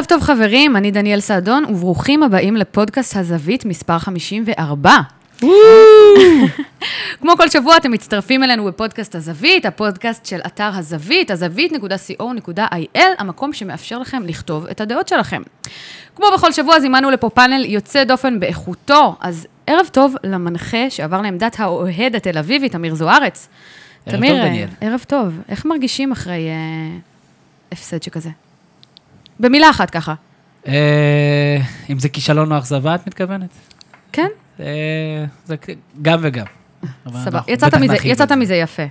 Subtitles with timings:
[0.00, 4.96] ערב טוב חברים, אני דניאל סעדון, וברוכים הבאים לפודקאסט הזווית מספר 54.
[7.20, 13.98] כמו כל שבוע אתם מצטרפים אלינו בפודקאסט הזווית, הפודקאסט של אתר הזווית, הזווית.co.il, המקום שמאפשר
[13.98, 15.42] לכם לכתוב את הדעות שלכם.
[16.16, 21.60] כמו בכל שבוע זימנו לפה פאנל יוצא דופן באיכותו, אז ערב טוב למנחה שעבר לעמדת
[21.60, 23.48] האוהד התל אביבית, אמיר זוארץ.
[24.06, 24.68] ערב תמיר, טוב, דניאל.
[24.80, 25.40] ערב טוב.
[25.48, 26.96] איך מרגישים אחרי אה,
[27.72, 28.49] הפסד שכזה?
[29.40, 30.14] במילה אחת ככה.
[30.66, 31.58] אה,
[31.90, 33.50] אם זה כישלון או אכזבה, את מתכוונת?
[34.12, 34.28] כן?
[34.60, 35.56] אה, זה
[36.02, 36.46] גם וגם.
[37.24, 37.40] סבבה.
[38.04, 38.82] יצאת מזה, יפה.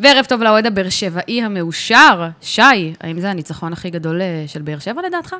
[0.00, 2.62] וערב טוב לאוהד הבאר שבעי המאושר, שי,
[3.00, 5.34] האם זה הניצחון הכי גדול אה, של באר שבע לדעתך?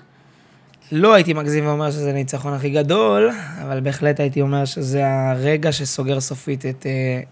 [0.93, 3.31] לא הייתי מגזים ואומר שזה הניצחון הכי גדול,
[3.63, 6.87] אבל בהחלט הייתי אומר שזה הרגע שסוגר סופית את,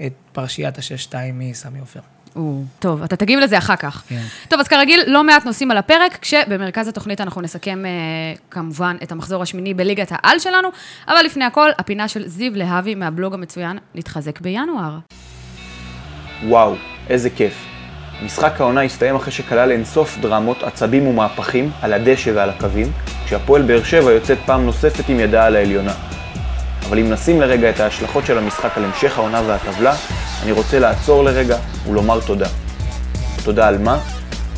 [0.06, 2.00] את פרשיית השש-שתיים מסמי עופר.
[2.36, 4.02] או, טוב, אתה תגיב לזה אחר כך.
[4.09, 4.20] כן.
[4.48, 7.91] טוב, אז כרגיל, לא מעט נושאים על הפרק, כשבמרכז התוכנית אנחנו נסכם אה,
[8.50, 10.68] כמובן את המחזור השמיני בליגת העל שלנו,
[11.08, 14.98] אבל לפני הכל, הפינה של זיו להבי מהבלוג המצוין, נתחזק בינואר.
[16.47, 16.75] וואו,
[17.08, 17.66] איזה כיף.
[18.25, 22.92] משחק העונה הסתיים אחרי שכלל אינסוף דרמות, עצבים ומהפכים על הדשא ועל הקווים,
[23.25, 25.92] כשהפועל באר שבע יוצאת פעם נוספת עם ידה על העליונה.
[26.88, 29.94] אבל אם נשים לרגע את ההשלכות של המשחק על המשך העונה והטבלה,
[30.42, 31.56] אני רוצה לעצור לרגע
[31.88, 32.48] ולומר תודה.
[33.44, 33.98] תודה על מה?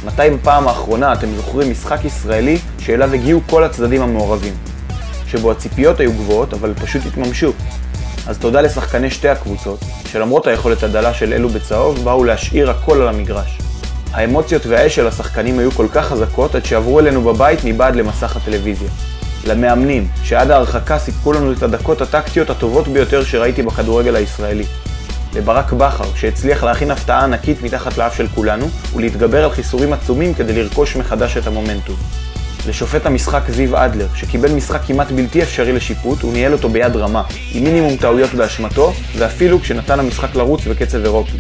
[0.05, 4.55] מתי בפעם האחרונה אתם זוכרים משחק ישראלי שאליו הגיעו כל הצדדים המעורבים?
[5.27, 7.53] שבו הציפיות היו גבוהות, אבל פשוט התממשו.
[8.27, 13.09] אז תודה לשחקני שתי הקבוצות, שלמרות היכולת הדלה של אלו בצהוב, באו להשאיר הכל על
[13.09, 13.59] המגרש.
[14.13, 18.89] האמוציות והאש של השחקנים היו כל כך חזקות, עד שעברו אלינו בבית מבעד למסך הטלוויזיה.
[19.47, 24.65] למאמנים, שעד ההרחקה סיפקו לנו את הדקות הטקטיות הטובות ביותר שראיתי בכדורגל הישראלי.
[25.35, 30.53] לברק בכר, שהצליח להכין הפתעה ענקית מתחת לאף של כולנו, ולהתגבר על חיסורים עצומים כדי
[30.53, 31.97] לרכוש מחדש את המומנטום.
[32.69, 37.65] לשופט המשחק זיו אדלר, שקיבל משחק כמעט בלתי אפשרי לשיפוט, וניהל אותו ביד רמה, עם
[37.65, 41.39] מינימום טעויות באשמתו, ואפילו כשנתן למשחק לרוץ בקצב אירופי.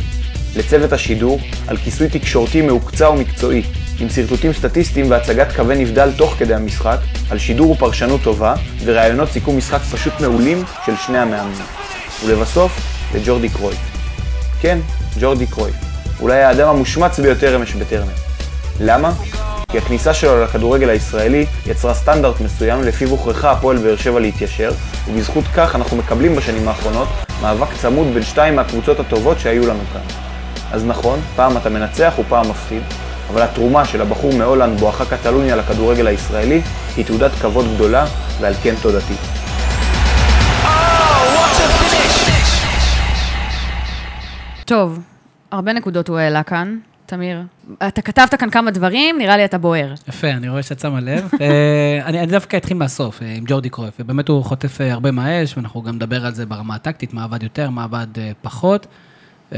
[0.57, 3.63] לצוות השידור, על כיסוי תקשורתי מהוקצע ומקצועי,
[4.01, 6.99] עם שרטוטים סטטיסטיים והצגת קווי נבדל תוך כדי המשחק,
[7.31, 8.55] על שידור ופרשנות טובה,
[8.85, 11.67] וראיונות סיכום משחק פשוט מעולים של שני המאמנים.
[12.27, 12.81] ולבסוף,
[13.15, 13.79] לג'ורדי קרויף.
[14.61, 14.79] כן,
[15.21, 15.75] ג'ורדי קרויף.
[16.21, 18.13] אולי האדם המושמץ ביותר אמש בטרנר.
[18.81, 19.13] למה?
[19.69, 24.73] כי הכניסה שלו לכדורגל הישראלי יצרה סטנדרט מסוים לפיו הוכרחה הפועל באר שבע להתיישר,
[25.09, 27.09] ובזכות כך אנחנו מקבלים בשנים האחרונות
[27.43, 30.34] מאבק צמוד בין שתיים מהקבוצות הטובות שהיו לנו כאן.
[30.75, 32.83] אז נכון, פעם אתה מנצח ופעם מפסיד,
[33.31, 36.61] אבל התרומה של הבחור מהולנד בואכה קטלוניה לכדורגל הישראלי
[36.97, 38.07] היא תעודת כבוד גדולה,
[38.41, 39.15] ועל כן תודתי.
[44.65, 44.99] טוב,
[45.51, 46.79] הרבה נקודות הוא העלה כאן.
[47.07, 47.43] תמיר,
[47.89, 49.95] אתה כתבת כאן כמה דברים, נראה לי אתה בוער.
[50.09, 51.31] יפה, אני רואה שאת שמה לב.
[51.41, 53.95] אה, אני אני דווקא אתחיל מהסוף, אה, עם ג'ורדי קרויף.
[54.01, 57.43] ובאמת הוא חוטף אה, הרבה מהאש, ואנחנו גם נדבר על זה ברמה הטקטית, מה עבד
[57.43, 58.07] יותר, מה עבד
[58.43, 58.87] פחות.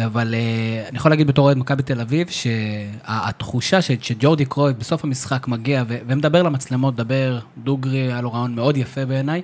[0.04, 5.48] אבל אה, אני יכול להגיד בתור אוהד מכבי תל אביב, שהתחושה שג'ורדי קרויף בסוף המשחק
[5.48, 9.42] מגיע ומדבר למצלמות, מדבר דוגרי, היה לו רעיון מאוד יפה בעיניי.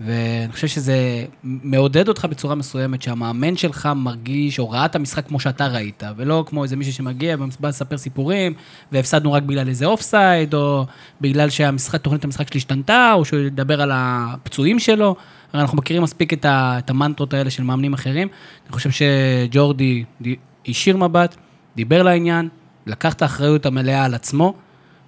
[0.00, 5.40] ואני חושב שזה מעודד אותך בצורה מסוימת, שהמאמן שלך מרגיש, או ראה את המשחק כמו
[5.40, 8.54] שאתה ראית, ולא כמו איזה מישהו שמגיע ובא לספר סיפורים,
[8.92, 10.86] והפסדנו רק בגלל איזה offside, או
[11.20, 15.16] בגלל שהמשחק, תוכנית המשחק שלי השתנתה, או שהוא ידבר על הפצועים שלו.
[15.52, 18.28] הרי אנחנו מכירים מספיק את, ה, את המנטרות האלה של מאמנים אחרים.
[18.66, 21.36] אני חושב שג'ורדי די- הישיר מבט,
[21.76, 22.48] דיבר לעניין,
[22.86, 24.54] לקח את האחריות המלאה על עצמו,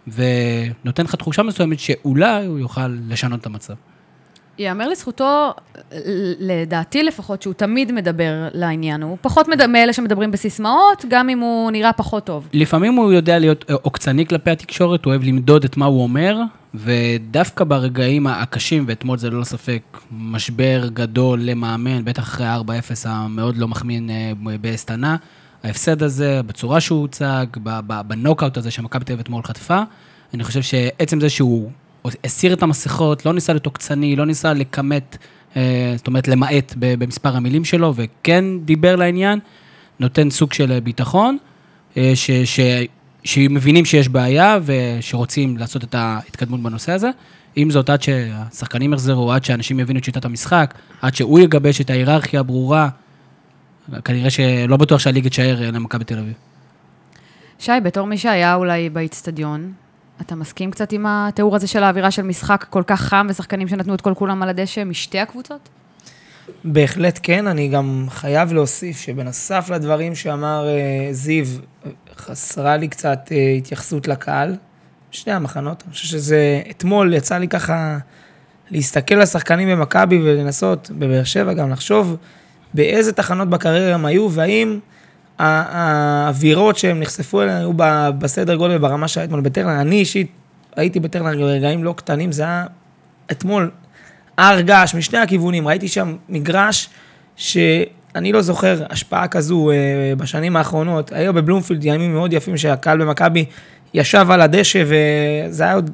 [0.06, 3.75] ונותן לך תחושה מסוימת שאולי הוא יוכל לשנות את המצב.
[4.59, 5.53] ייאמר לזכותו,
[6.41, 9.03] לדעתי לפחות, שהוא תמיד מדבר לעניין.
[9.03, 12.48] הוא פחות מאלה שמדברים בסיסמאות, גם אם הוא נראה פחות טוב.
[12.53, 16.38] לפעמים הוא יודע להיות עוקצני כלפי התקשורת, הוא אוהב למדוד את מה הוא אומר,
[16.75, 19.82] ודווקא ברגעים הקשים, ואתמול זה ללא ספק
[20.12, 22.59] משבר גדול למאמן, בטח אחרי 4-0
[23.04, 25.16] המאוד לא מחמיא אה, באסטנה,
[25.64, 27.47] ההפסד הזה, בצורה שהוא הוצג,
[28.06, 29.82] בנוקאוט הזה שמכבי תל אביב אתמול חטפה,
[30.34, 31.70] אני חושב שעצם זה שהוא
[32.25, 35.17] הסיר את המסכות, לא ניסה להיות עוקצני, לא ניסה לכמת,
[35.56, 39.38] אה, זאת אומרת למעט במספר המילים שלו, וכן דיבר לעניין,
[40.00, 41.38] נותן סוג של ביטחון,
[41.96, 42.61] אה, ש, ש,
[43.25, 47.11] שמבינים שיש בעיה ושרוצים לעשות את ההתקדמות בנושא הזה.
[47.56, 51.90] עם זאת, עד שהשחקנים יחזרו, עד שאנשים יבינו את שיטת המשחק, עד שהוא יגבש את
[51.90, 52.88] ההיררכיה הברורה,
[54.05, 56.34] כנראה שלא בטוח שהליגה תישאר אה, למכבי תל אביב.
[57.58, 59.73] שי, בתור מי שהיה אולי באיצטדיון,
[60.20, 63.94] אתה מסכים קצת עם התיאור הזה של האווירה של משחק כל כך חם ושחקנים שנתנו
[63.94, 65.69] את כל כולם על הדשא משתי הקבוצות?
[66.64, 71.46] בהחלט כן, אני גם חייב להוסיף שבנוסף לדברים שאמר אה, זיו,
[72.16, 74.56] חסרה לי קצת אה, התייחסות לקהל,
[75.11, 75.82] שני המחנות.
[75.87, 77.99] אני חושב שזה, אתמול יצא לי ככה
[78.70, 82.16] להסתכל על שחקנים במכבי ולנסות, בבאר שבע גם לחשוב
[82.75, 84.78] באיזה תחנות בקריירה הם היו, והאם
[85.38, 87.72] האווירות שהם נחשפו אליהן היו
[88.19, 89.81] בסדר גודל ברמה שהיה אתמול בטרנר.
[89.81, 90.26] אני אישית
[90.76, 92.64] הייתי בטרנר ברגעים לא קטנים, זה היה
[93.31, 93.70] אתמול
[94.38, 96.88] הר געש משני הכיוונים, ראיתי שם מגרש
[97.36, 99.76] שאני לא זוכר השפעה כזו אה,
[100.16, 101.12] בשנים האחרונות.
[101.12, 103.44] היו בבלומפילד ימים מאוד יפים שהקהל במכבי
[103.94, 105.90] ישב על הדשא, וזה היה עוד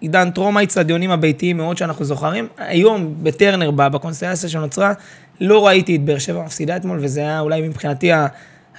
[0.00, 2.48] עידן טרום האיצטדיונים הביתיים מאוד שאנחנו זוכרים.
[2.58, 4.92] היום בטרנר, בקונסטלציה שנוצרה,
[5.40, 8.26] לא ראיתי את באר שבע מפסידה אתמול, וזה היה אולי מבחינתי ה-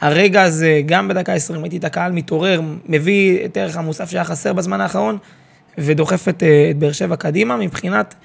[0.02, 4.54] הרגע הזה, גם בדקה ה-20, ראיתי את הקהל מתעורר, מביא את ערך המוסף שהיה חסר
[4.54, 5.18] בזמן האחרון,
[5.78, 7.58] ודוחף את, אה, את באר שבע קדימה.
[7.58, 8.16] מבחינת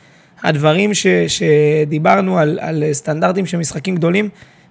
[0.43, 4.28] הדברים ש, שדיברנו על, על סטנדרטים של משחקים גדולים,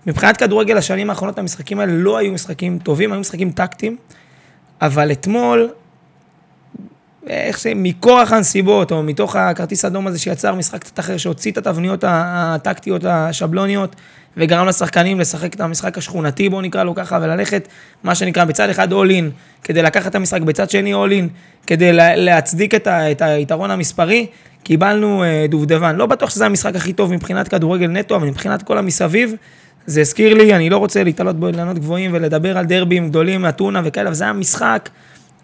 [0.08, 3.98] מבחינת כדורגל השנים האחרונות המשחקים האלה לא היו משחקים טובים, היו משחקים טקטיים,
[4.82, 5.70] אבל אתמול,
[7.30, 11.58] איך זה, מכורח הנסיבות, או מתוך הכרטיס האדום הזה שיצר משחק קצת אחר, שהוציא את
[11.58, 13.96] התבניות הטקטיות השבלוניות,
[14.38, 17.68] וגרם לשחקנים לשחק את המשחק השכונתי, בואו נקרא לו ככה, וללכת,
[18.04, 19.24] מה שנקרא, בצד אחד all in,
[19.64, 21.28] כדי לקחת את המשחק, בצד שני all in,
[21.68, 24.28] כדי לה, להצדיק את, ה, את היתרון המספרי,
[24.64, 25.96] קיבלנו אה, דובדבן.
[25.96, 29.34] לא בטוח שזה המשחק הכי טוב מבחינת כדורגל נטו, אבל מבחינת כל המסביב,
[29.86, 34.08] זה הזכיר לי, אני לא רוצה להתעלות באילנות גבוהים ולדבר על דרבים גדולים, אתונה וכאלה,
[34.08, 34.90] אבל זה היה משחק,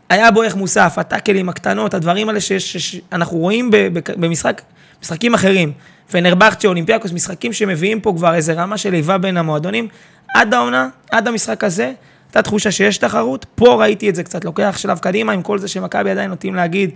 [0.10, 3.72] היה בו איך מוסף, הטאקלים הקטנות, הדברים האלה שאנחנו רואים
[4.18, 4.62] במשחק,
[5.02, 5.72] משחקים אחרים.
[6.12, 9.88] פנרבכצ'ה, אולימפיאקוס, משחקים שמביאים פה כבר איזה רמה של איבה בין המועדונים.
[10.36, 11.92] עד העונה, עד המשחק הזה,
[12.28, 13.46] הייתה תחושה שיש תחרות.
[13.56, 16.92] פה ראיתי את זה קצת לוקח שלב קדימה, עם כל זה שמכבי עדיין נוטים להגיד,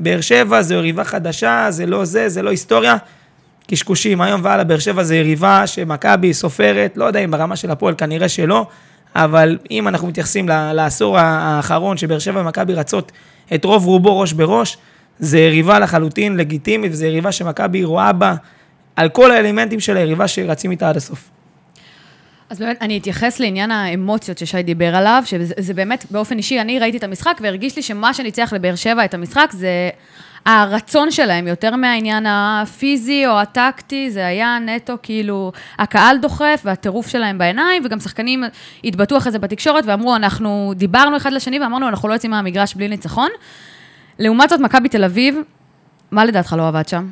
[0.00, 2.96] באר שבע זה יריבה חדשה, זה לא זה, זה לא היסטוריה.
[3.66, 7.94] קשקושים, היום והלאה, באר שבע זה יריבה שמכבי סופרת, לא יודע אם ברמה של הפועל,
[7.98, 8.66] כנראה שלא,
[9.14, 13.12] אבל אם אנחנו מתייחסים לעשור האחרון, שבאר שבע ומכבי רצות
[13.54, 14.76] את רוב רובו ראש בראש,
[15.18, 18.34] זה יריבה לחלוטין לגיטימית, וזו יריבה שמכבי רואה בה
[18.96, 21.30] על כל האלמנטים של היריבה שרצים איתה עד הסוף.
[22.50, 26.96] אז באמת, אני אתייחס לעניין האמוציות ששי דיבר עליו, שזה באמת, באופן אישי, אני ראיתי
[26.96, 29.90] את המשחק והרגיש לי שמה שניצח לבאר שבע את המשחק זה
[30.46, 37.38] הרצון שלהם, יותר מהעניין הפיזי או הטקטי, זה היה נטו כאילו הקהל דוחף והטירוף שלהם
[37.38, 38.44] בעיניים, וגם שחקנים
[38.84, 42.88] התבטאו אחרי זה בתקשורת ואמרו, אנחנו דיברנו אחד לשני ואמרנו, אנחנו לא יוצאים מהמגרש בלי
[42.88, 43.28] ניצחון.
[44.18, 45.36] לעומת זאת, מכבי תל אביב,
[46.10, 47.06] מה לדעתך לא עבד שם?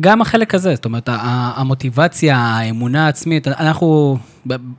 [0.00, 4.18] גם החלק הזה, זאת אומרת, המוטיבציה, האמונה העצמית, אנחנו,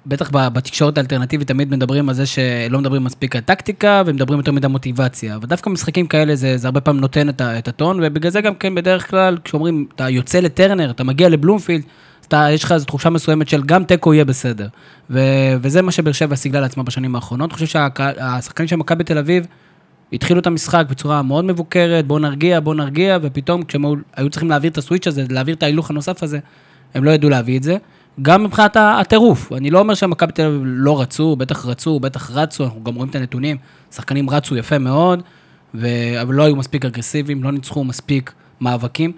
[0.05, 4.67] בטח בתקשורת האלטרנטיבית, תמיד מדברים על זה שלא מדברים מספיק על טקטיקה, ומדברים יותר מדי
[4.67, 5.35] מוטיבציה.
[5.35, 8.55] אבל דווקא משחקים כאלה, זה, זה הרבה פעמים נותן את, את הטון, ובגלל זה גם
[8.55, 11.83] כן, בדרך כלל, כשאומרים, אתה יוצא לטרנר, אתה מגיע לבלומפילד,
[12.27, 14.67] אתה, יש לך איזו תחושה מסוימת של גם תיקו יהיה בסדר.
[15.09, 15.19] ו,
[15.61, 17.49] וזה מה שבאר שבע סיגלה לעצמה בשנים האחרונות.
[17.49, 19.45] אני חושב שהשחקנים של מכבי תל אביב,
[20.13, 23.83] התחילו את המשחק בצורה מאוד מבוקרת, בואו נרגיע, בואו נרגיע, ופתאום כשהם
[24.15, 26.39] היו צריכים להעביר את הסוויץ' הזה, להעביר את ההילוך הנוסף הזה,
[26.93, 27.77] הם לא ידעו להביא את זה.
[28.21, 32.63] גם מבחינת הטירוף, אני לא אומר שמכבי תל אביב לא רצו, בטח רצו, בטח רצו,
[32.63, 33.57] אנחנו גם רואים את הנתונים,
[33.91, 35.23] שחקנים רצו יפה מאוד,
[35.75, 35.87] ו...
[36.21, 39.11] אבל לא היו מספיק אגרסיביים, לא ניצחו מספיק מאבקים,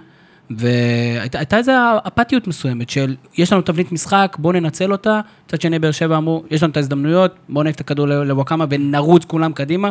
[0.49, 1.71] והייתה איזו
[2.07, 6.43] אפתיות מסוימת של, יש לנו תבנית משחק, בואו ננצל אותה, מצד שני באר שבע אמרו,
[6.51, 9.89] יש לנו את ההזדמנויות, בואו נעיף את הכדור לוואקמה ונרוץ כולם קדימה.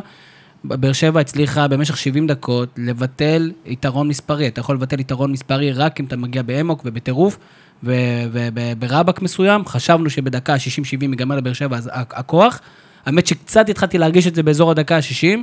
[0.65, 4.49] באר שבע הצליחה במשך 70 דקות לבטל יתרון מספרי.
[4.49, 7.39] אתה יכול לבטל יתרון מספרי רק אם אתה מגיע באמוק ובטירוף,
[7.83, 12.61] וברבק מסוים, חשבנו שבדקה ה-60-70 ייגמר לבאר שבע הכוח.
[13.07, 15.39] האמת שקצת התחלתי להרגיש את זה באזור הדקה ה-60,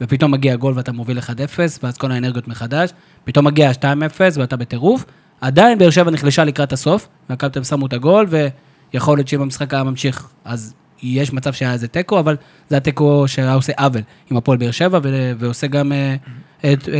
[0.00, 1.22] ופתאום מגיע גול ואתה מוביל 1-0,
[1.82, 2.90] ואז כל האנרגיות מחדש.
[3.24, 3.84] פתאום מגיע 2-0
[4.34, 5.04] ואתה בטירוף.
[5.40, 8.26] עדיין באר שבע נחלשה לקראת הסוף, והקלטם שמו את הגול,
[8.92, 12.36] ויכול להיות שאם המשחק היה ממשיך, אז יש מצב שהיה איזה תיקו, אבל
[12.68, 14.00] זה התיקו שהיה עושה עוול
[14.30, 15.00] עם הפועל באר שבע,
[15.38, 16.16] ועושה גם, אה,
[16.58, 16.90] אתה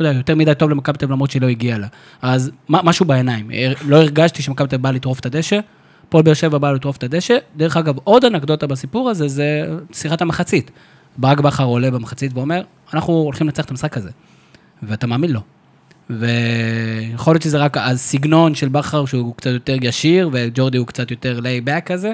[0.00, 1.86] יודע, יותר מדי טוב למכבי תל למרות שהיא לא הגיעה לה.
[2.22, 3.50] אז משהו בעיניים.
[3.86, 5.60] לא הרגשתי שמכבי תל באה לטרוף את הדשא,
[6.08, 7.36] הפועל באר שבע באה לטרוף את הדשא.
[7.56, 10.70] דרך אגב, עוד אנקדוטה בסיפור הזה, זה שיחת המחצית.
[11.16, 12.62] ברק בכר עולה במחצית ואומר,
[12.94, 14.10] אנחנו הולכים לנצח את המשחק הזה.
[14.82, 15.40] ואתה מאמין לו.
[16.10, 21.40] ויכול להיות שזה רק הסגנון של בכר שהוא קצת יותר ישיר, וג'ורדי הוא קצת יותר
[21.40, 22.12] ליי-בק כזה.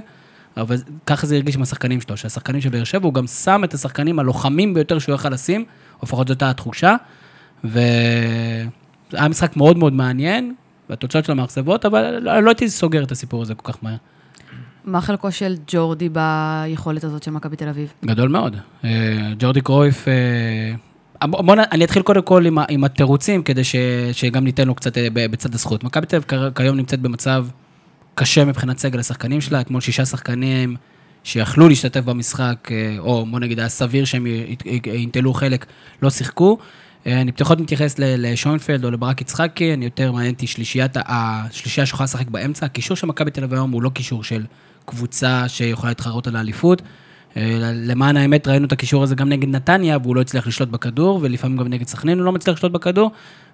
[0.56, 3.74] אבל ככה זה הרגיש עם השחקנים שלו, שהשחקנים של באר שבע, הוא גם שם את
[3.74, 5.64] השחקנים הלוחמים ביותר שהוא יכל לשים,
[6.02, 6.96] לפחות זאת הייתה התחושה,
[7.64, 10.54] והיה משחק מאוד מאוד מעניין,
[10.90, 13.96] והתוצאות שלו מאכזבות, אבל לא, לא הייתי סוגר את הסיפור הזה כל כך מהר.
[14.84, 17.92] מה חלקו של ג'ורדי ביכולת הזאת של מכבי תל אביב?
[18.04, 18.56] גדול מאוד.
[18.84, 23.76] אה, ג'ורדי קרויף, אה, בוא אני אתחיל קודם כל עם, עם התירוצים, כדי ש,
[24.12, 25.84] שגם ניתן לו קצת אה, בצד הזכות.
[25.84, 27.46] מכבי תל אביב כיום נמצאת במצב
[28.14, 30.76] קשה מבחינת סגל השחקנים שלה, אתמול שישה שחקנים
[31.24, 34.26] שיכלו להשתתף במשחק, אה, או בוא נגיד, היה סביר שהם
[34.86, 35.66] ינטלו חלק,
[36.02, 36.58] לא שיחקו.
[37.06, 42.04] אה, אני פחות מתייחס לשוינפלד או לברק יצחקי, אני יותר מעניין אותי שלישיית, השלישייה שיכולה
[42.04, 42.66] לשחק באמצע.
[42.66, 44.44] הקישור של מכבי תל אביב היום הוא לא קישור של
[44.84, 46.82] קבוצה שיכולה להתחרות על האליפות.
[47.36, 51.18] אה, למען האמת, ראינו את הקישור הזה גם נגד נתניה, והוא לא הצליח לשלוט בכדור,
[51.22, 53.10] ולפעמים גם נגד סכנין הוא לא מצליח לשלוט בכדור,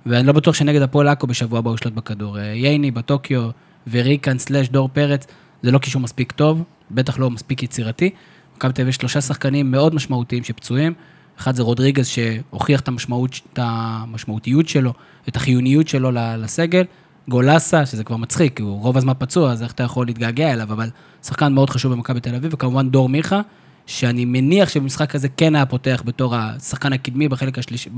[0.07, 2.39] ואני לא בטוח שנגד הפועל עכו בשבוע הבא הוא ישלוט בכדור.
[2.39, 3.49] ייני בטוקיו
[3.91, 5.27] וריקן סלאש דור פרץ,
[5.63, 8.11] זה לא קישור מספיק טוב, בטח לא מספיק יצירתי.
[8.57, 10.93] מכבי תל אביב יש שלושה שחקנים מאוד משמעותיים שפצועים.
[11.39, 14.93] אחד זה רודריגז שהוכיח את, המשמעות, את המשמעותיות שלו,
[15.29, 16.85] את החיוניות שלו לסגל.
[17.29, 20.91] גולסה, שזה כבר מצחיק, הוא רוב הזמן פצוע, אז איך אתה יכול להתגעגע אליו, אבל
[21.23, 23.41] שחקן מאוד חשוב במכבי תל אביב, וכמובן דור מיכה,
[23.87, 27.89] שאני מניח שבמשחק הזה כן היה פותח בתור השחקן הקדמי בחלק השליש...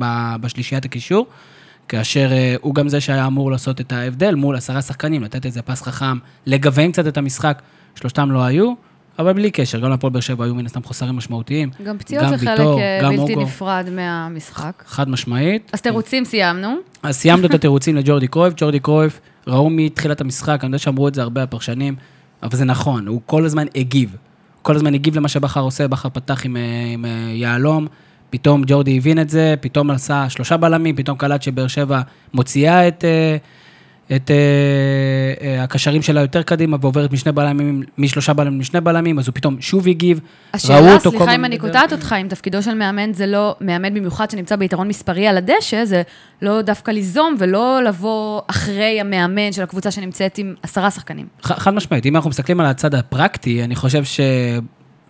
[0.40, 1.26] בשלישיית הקישור,
[1.88, 5.62] כאשר אה, הוא גם זה שהיה אמור לעשות את ההבדל מול עשרה שחקנים, לתת איזה
[5.62, 7.62] פס חכם, לגוון קצת את המשחק,
[7.94, 8.74] שלושתם לא היו,
[9.18, 11.70] אבל בלי קשר, גם להפועל באר שבע היו מן הסתם חוסרים משמעותיים.
[11.84, 13.42] גם פציעות זה חלק ויטור, אה, גם בלתי אוגו.
[13.42, 14.82] נפרד מהמשחק.
[14.86, 15.70] חד משמעית.
[15.72, 16.74] אז תירוצים סיימנו.
[17.02, 18.54] אז סיימנו את התירוצים לג'ורדי קרויף.
[18.56, 21.96] ג'ורדי קרויף, ראו מתחילת המשחק, אני יודע שאמרו את זה הרבה הפרשנים,
[22.42, 24.16] אבל זה נכון, הוא כל הזמן הגיב.
[24.62, 27.04] כל הזמן הגיב למה שבכר עושה, בכר פתח עם, אה, עם
[27.34, 27.86] יהלום,
[28.30, 32.00] פתאום ג'ורדי הבין את זה, פתאום עשה שלושה בלמים, פתאום קלט שבאר שבע
[32.34, 33.36] מוציאה את, אה,
[34.16, 34.36] את אה,
[35.46, 39.60] אה, הקשרים שלה יותר קדימה ועוברת משני בלמים, משלושה בלמים לשני בלמים, אז הוא פתאום
[39.60, 40.20] שוב הגיב.
[40.54, 41.58] השאלה, סליחה אם אני.
[41.58, 45.84] קוטעת אותך, אם תפקידו של מאמן זה לא, מאמן במיוחד שנמצא ביתרון מספרי על הדשא,
[45.84, 46.02] זה
[46.42, 51.26] לא דווקא ליזום ולא לבוא אחרי המאמן של הקבוצה שנמצאת עם עשרה שחקנים.
[51.42, 54.20] חד משמעית, אם אנחנו מסתכלים על הצד הפרקטי, אני חושב ש...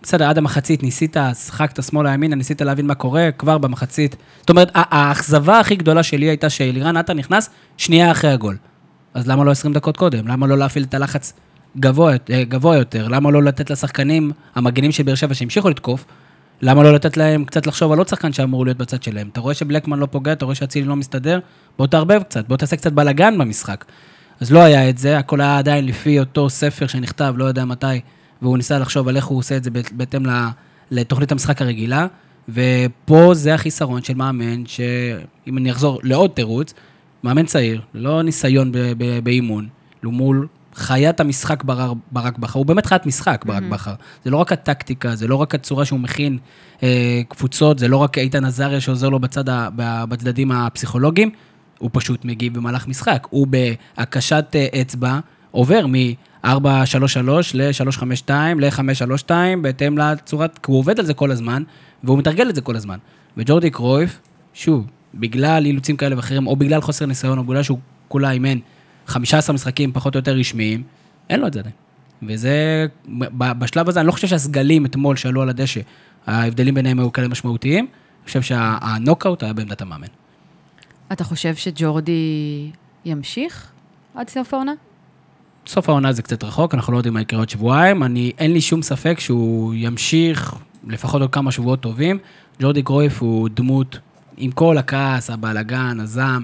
[0.03, 4.15] בסדר, עד המחצית ניסית, שחקת שמאלה ימינה, ניסית להבין מה קורה, כבר במחצית.
[4.39, 8.57] זאת אומרת, האכזבה הכי גדולה שלי הייתה שאלירן עטר נכנס שנייה אחרי הגול.
[9.13, 10.27] אז למה לא 20 דקות קודם?
[10.27, 11.33] למה לא להפעיל את הלחץ
[11.77, 13.07] גבוה, אה, גבוה יותר?
[13.07, 16.05] למה לא לתת לשחקנים, המגנים של באר שבע שהמשיכו לתקוף,
[16.61, 19.29] למה לא לתת להם קצת לחשוב על עוד שחקן שאמור להיות בצד שלהם?
[19.31, 21.39] אתה רואה שבלקמן לא פוגע, אתה רואה שאצילי לא מסתדר,
[21.77, 23.85] בוא תערבב קצת, בוא תעשה קצת בלאגן במשחק.
[24.39, 27.85] אז לא היה את זה, הכל היה עדיין לפי אותו ספר שנכתב, לא יודע מתי,
[28.41, 30.23] והוא ניסה לחשוב על איך הוא עושה את זה בהת- בהתאם
[30.91, 32.07] לתוכנית המשחק הרגילה,
[32.49, 36.73] ופה זה החיסרון של מאמן, שאם אני אחזור לעוד תירוץ,
[37.23, 38.71] מאמן צעיר, ללא ניסיון
[39.23, 39.67] באימון,
[40.03, 43.93] לו מול חיית המשחק ברק, ברק בכר, הוא באמת חיית משחק, ברק בכר.
[44.25, 46.37] זה לא רק הטקטיקה, זה לא רק הצורה שהוא מכין
[46.83, 49.69] אה, קבוצות, זה לא רק איתן עזריה שעוזר לו בצד ה,
[50.09, 51.29] בצדדים הפסיכולוגיים,
[51.79, 53.27] הוא פשוט מגיב במהלך משחק.
[53.29, 55.19] הוא בהקשת אה, אצבע
[55.51, 55.85] עובר
[56.45, 56.47] מ-4-3-3
[57.53, 59.31] ל-3-5-2 ל-5-3-2,
[59.61, 61.63] בהתאם לצורת, כי הוא עובד על זה כל הזמן,
[62.03, 62.97] והוא מתרגל את זה כל הזמן.
[63.37, 64.19] וג'ורדי קרויף,
[64.53, 68.57] שוב, בגלל אילוצים כאלה ואחרים, או בגלל חוסר ניסיון, או בגלל שהוא כולה אימן
[69.07, 70.83] 15 משחקים פחות או יותר רשמיים,
[71.29, 71.75] אין לו את זה עדיין.
[72.27, 72.85] וזה,
[73.37, 75.81] בשלב הזה, אני לא חושב שהסגלים אתמול שעלו על הדשא,
[76.27, 77.85] ההבדלים ביניהם היו כאלה משמעותיים.
[77.85, 80.07] אני חושב שהנוקאוט היה בעמדת המאמן.
[81.11, 82.71] אתה חושב שג'ורדי
[83.05, 83.71] ימשיך
[84.15, 84.73] עד סוף העונה?
[85.69, 88.03] סוף העונה זה קצת רחוק, אנחנו לא יודעים מה יקרה עוד שבועיים.
[88.03, 90.55] אני, אין לי שום ספק שהוא ימשיך
[90.87, 92.17] לפחות עוד כמה שבועות טובים.
[92.61, 93.99] ג'ורדי קרויף הוא דמות,
[94.37, 96.43] עם כל הכעס, הבלאגן, הזעם,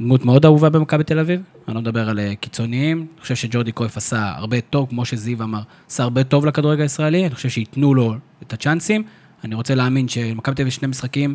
[0.00, 1.40] דמות מאוד אהובה במכבי תל אביב.
[1.68, 2.98] אני לא מדבר על אה, קיצוניים.
[2.98, 7.26] אני חושב שג'ורדי קרויף עשה הרבה טוב, כמו שזיו אמר, עשה הרבה טוב לכדורגל הישראלי.
[7.26, 9.02] אני חושב שייתנו לו את הצ'אנסים.
[9.44, 11.34] אני רוצה להאמין שמכבי תל אביב שני משחקים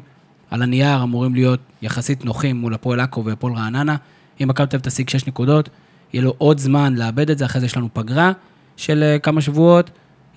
[0.52, 3.96] על הנייר אמורים להיות יחסית נוחים מול הפועל עכו והפועל רעננה.
[4.42, 5.70] אם מכבי תל אביב תשיג 6 נקודות,
[6.14, 8.32] יהיה לו עוד זמן לאבד את זה, אחרי זה יש לנו פגרה
[8.78, 9.90] של אה, כמה שבועות,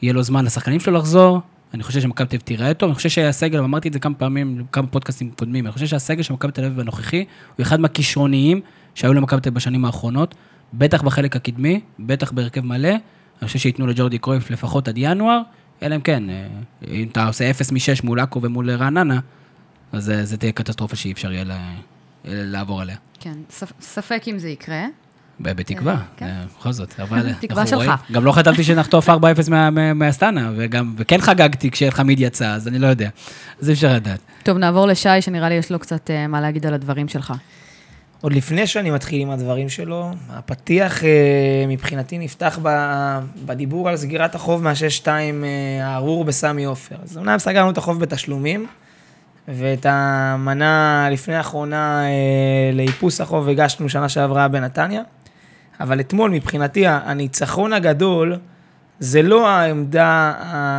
[0.03, 1.41] יהיה לו זמן לשחקנים שלו לחזור.
[1.75, 4.65] אני חושב שמכבי תל אביב תיראה טוב, אני חושב שהסגל, ואמרתי את זה כמה פעמים,
[4.73, 7.25] כמה פודקאסטים קודמים, אני חושב שהסגל של מכבי תל אביב הנוכחי
[7.57, 8.61] הוא אחד מהכישרוניים
[8.95, 10.35] שהיו למכבי תל אביב בשנים האחרונות,
[10.75, 12.89] בטח בחלק הקדמי, בטח בהרכב מלא.
[13.43, 15.41] אני חושב שייתנו לג'ורדי קרויף לפחות עד ינואר,
[15.83, 16.47] אלא אם כן, אה,
[16.89, 19.21] אם אתה עושה 0 מ-6 מול עכו ומול רעננה,
[19.93, 21.45] אז אה, זה תהיה קטסטרופה שאי אפשר יהיה
[22.25, 22.97] לעבור עליה.
[23.21, 24.85] כן, ספ- ספק אם זה יקרה.
[25.41, 26.27] בתקווה, כן.
[26.27, 27.87] אה, בכל זאת, אבל תקווה אנחנו שלך.
[27.89, 28.13] רואים.
[28.13, 29.13] גם לא חשבתי שנחטוף 4-0
[29.51, 33.09] מה- מה- מהסטנה, וגם, וכן חגגתי כשחמיד יצא, אז אני לא יודע.
[33.63, 34.21] אז אי אפשר לדעת.
[34.43, 37.33] טוב, נעבור לשי, שנראה לי יש לו קצת אה, מה להגיד על הדברים שלך.
[38.21, 41.09] עוד לפני שאני מתחיל עם הדברים שלו, הפתיח אה,
[41.69, 42.59] מבחינתי נפתח
[43.47, 45.23] בדיבור על סגירת החוב מה-6-2 אה,
[45.87, 46.97] הארור בסמי עופר.
[47.05, 48.67] אז אמנם סגרנו את החוב בתשלומים,
[49.49, 52.11] ואת המנה לפני האחרונה אה,
[52.73, 55.03] לאיפוס החוב הגשנו שנה שעברה בנתניה,
[55.81, 58.37] אבל אתמול מבחינתי הניצחון הגדול
[59.01, 60.33] זה לא העמדה,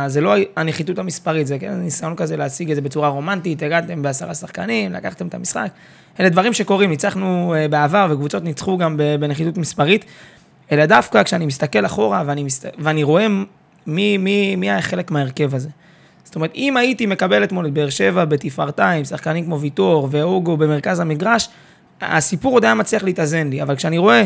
[0.06, 4.34] זה לא הנחיתות המספרית, זה כן ניסיון כזה להציג את זה בצורה רומנטית, הגעתם בעשרה
[4.34, 5.68] שחקנים, לקחתם את המשחק.
[6.20, 10.04] אלה דברים שקורים, ניצחנו אה, בעבר וקבוצות ניצחו גם בנחיתות מספרית,
[10.72, 12.66] אלא דווקא כשאני מסתכל אחורה ואני, מסת...
[12.78, 13.26] ואני רואה
[13.86, 15.68] מי, מי, מי היה חלק מההרכב הזה.
[16.24, 20.56] זאת אומרת, אם הייתי מקבל אתמול את באר שבע בתפארתה, עם שחקנים כמו ויטור ואוגו
[20.56, 21.48] במרכז המגרש,
[22.00, 24.24] הסיפור עוד היה מצליח להתאזן לי, אבל כשאני רואה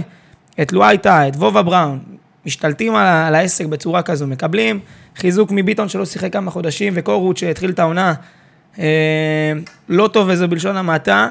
[0.61, 1.99] את לואייטה, את וובה בראון,
[2.47, 4.81] משתלטים על, על העסק בצורה כזו, מקבלים
[5.17, 8.15] חיזוק מביטון שלא שיחק כמה חודשים, וקורות שהתחיל את העונה
[8.79, 9.53] אה,
[9.89, 11.29] לא טוב וזה בלשון המעטה,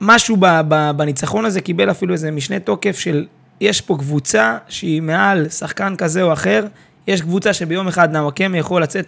[0.00, 3.26] משהו ב, ב, בניצחון הזה קיבל אפילו איזה משנה תוקף של
[3.60, 6.66] יש פה קבוצה שהיא מעל שחקן כזה או אחר,
[7.06, 9.06] יש קבוצה שביום אחד נאווקם יכול לצאת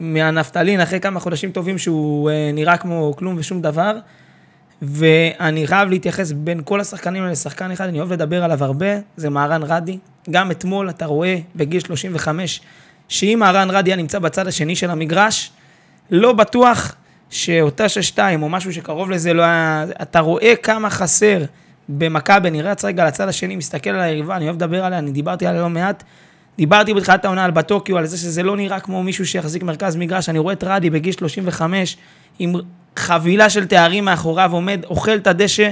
[0.00, 3.96] מהנפטלין אחרי כמה חודשים טובים שהוא אה, נראה כמו כלום ושום דבר.
[4.86, 8.86] ואני חייב להתייחס בין כל השחקנים האלה לשחקן אחד, אני אוהב לדבר עליו הרבה,
[9.16, 9.98] זה מהרן רדי.
[10.30, 12.60] גם אתמול אתה רואה בגיל 35,
[13.08, 15.52] שאם מהרן רדי היה נמצא בצד השני של המגרש,
[16.10, 16.94] לא בטוח
[17.30, 19.84] שאותה שש-שתיים או משהו שקרוב לזה לא היה...
[20.02, 21.38] אתה רואה כמה חסר
[21.88, 25.46] במכבי, אני רץ רגע לצד השני, מסתכל על היריבה, אני אוהב לדבר עליה, אני דיברתי
[25.46, 26.04] עליה לא מעט.
[26.56, 30.28] דיברתי בתחילת העונה על בטוקיו, על זה שזה לא נראה כמו מישהו שיחזיק מרכז מגרש,
[30.28, 31.96] אני רואה את רדי בגיל 35
[32.38, 32.54] עם
[32.96, 35.70] חבילה של תארים מאחוריו, עומד, אוכל את הדשא,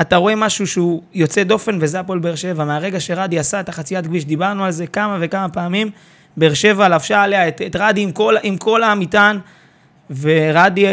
[0.00, 2.64] אתה רואה משהו שהוא יוצא דופן, וזה הפועל באר שבע.
[2.64, 5.90] מהרגע שרדי עשה את החציית כביש, דיברנו על זה כמה וכמה פעמים,
[6.36, 9.38] באר שבע לבשה עליה את, את רדי עם כל, עם כל המטען,
[10.20, 10.92] ורדי אה,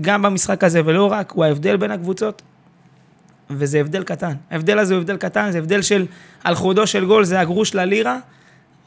[0.00, 2.42] גם במשחק הזה, ולא רק, הוא ההבדל בין הקבוצות,
[3.50, 4.32] וזה הבדל קטן.
[4.50, 6.06] ההבדל הזה הוא הבדל קטן, זה הבדל של
[6.44, 8.18] על חודו של גול, זה הגרוש ללירה.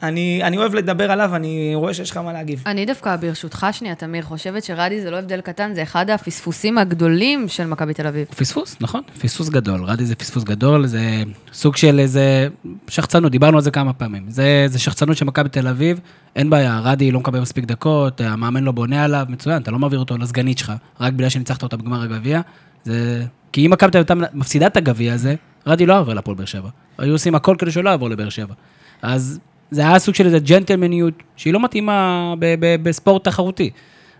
[0.08, 2.62] אני, אני אוהב לדבר עליו, אני רואה שיש לך מה להגיב.
[2.66, 7.48] אני דווקא, ברשותך שנייה, תמיר, חושבת שרדי זה לא הבדל קטן, זה אחד הפספוסים הגדולים
[7.48, 8.26] של מכבי תל אביב.
[8.36, 9.84] פספוס, נכון, פספוס גדול.
[9.84, 12.48] רדי זה פספוס גדול, זה סוג של איזה
[12.88, 14.24] שחצנות, דיברנו על זה כמה פעמים.
[14.28, 16.00] זה, זה שחצנות של מכבי תל אביב,
[16.36, 19.98] אין בעיה, רדי לא מקבל מספיק דקות, המאמן לא בונה עליו, מצוין, אתה לא מעביר
[19.98, 22.40] אותו לסגנית שלך, רק בגלל שניצחת אותה בגמר הגביע.
[22.84, 23.24] זה...
[23.52, 25.34] כי אם מכבי תל אביב מפסידה את הגביע הזה,
[25.66, 26.68] רדי לא עובר לפועל באר שבע.
[26.98, 28.54] היו עושים הכל כדי שלא יעבור לבאר שבע.
[29.02, 29.40] אז
[29.74, 32.34] זה היה סוג של איזה ג'נטלמניות שהיא לא מתאימה
[32.82, 33.70] בספורט תחרותי.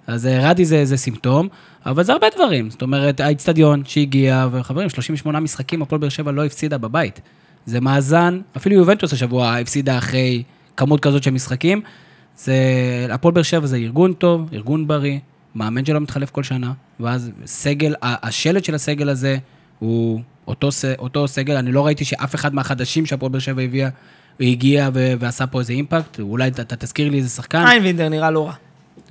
[0.07, 1.49] אז אה, רדי זה, זה סימפטום,
[1.87, 2.71] אבל זה הרבה דברים.
[2.71, 7.21] זאת אומרת, האיצטדיון שהגיע, וחברים, 38 משחקים, הפועל באר שבע לא הפסידה בבית.
[7.67, 10.43] זה מאזן, אפילו יובנטוס השבוע הפסידה אחרי
[10.77, 11.81] כמות כזאת של משחקים.
[12.37, 12.55] זה,
[13.11, 15.19] הפועל באר שבע זה ארגון טוב, ארגון בריא,
[15.55, 19.39] מאמן שלו מתחלף כל שנה, ואז סגל, השלד של הסגל הזה
[19.79, 23.89] הוא אותו, אותו סגל, אני לא ראיתי שאף אחד מהחדשים שהפועל באר שבע הביאה
[24.41, 27.67] הגיע ועשה פה איזה אימפקט, אולי אתה תזכיר לי איזה שחקן.
[27.67, 28.53] איינבינדר נראה לא רע.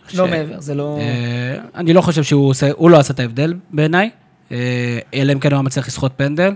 [0.07, 0.15] ש...
[0.15, 0.97] לא מעבר, זה לא...
[1.01, 4.09] אה, אני לא חושב שהוא עושה, הוא לא עשה את ההבדל בעיניי,
[4.51, 6.53] אה, אלא אם כן הוא היה מצליח לסחוט פנדל,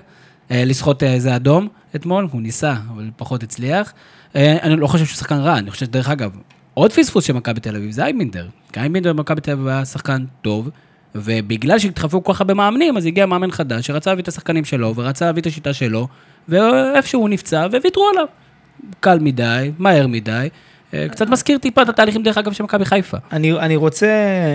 [0.51, 3.93] אה, לסחוט איזה אדום אתמול, הוא ניסה, אבל פחות הצליח.
[4.35, 6.31] אני לא חושב שהוא שחקן רע, אני חושב שדרך אגב,
[6.73, 8.47] עוד פספוס של מכבי תל אביב זה איימינדר.
[8.73, 10.69] כי איימינדר במכבי תל אביב היה שחקן טוב,
[11.15, 14.95] ובגלל שהתחלפו כל כך הרבה מאמנים, אז הגיע מאמן חדש שרצה להביא את השחקנים שלו,
[14.95, 16.07] ורצה להביא את השיטה שלו,
[16.49, 18.25] ואיפשהו הוא נפצע, וויתרו עליו.
[18.99, 20.49] קל מדי, מהר מדי.
[20.93, 23.17] אה, קצת מזכיר טיפה את התהליכים, דרך אגב, של מכבי חיפה.
[23.31, 24.07] אני, אני רוצה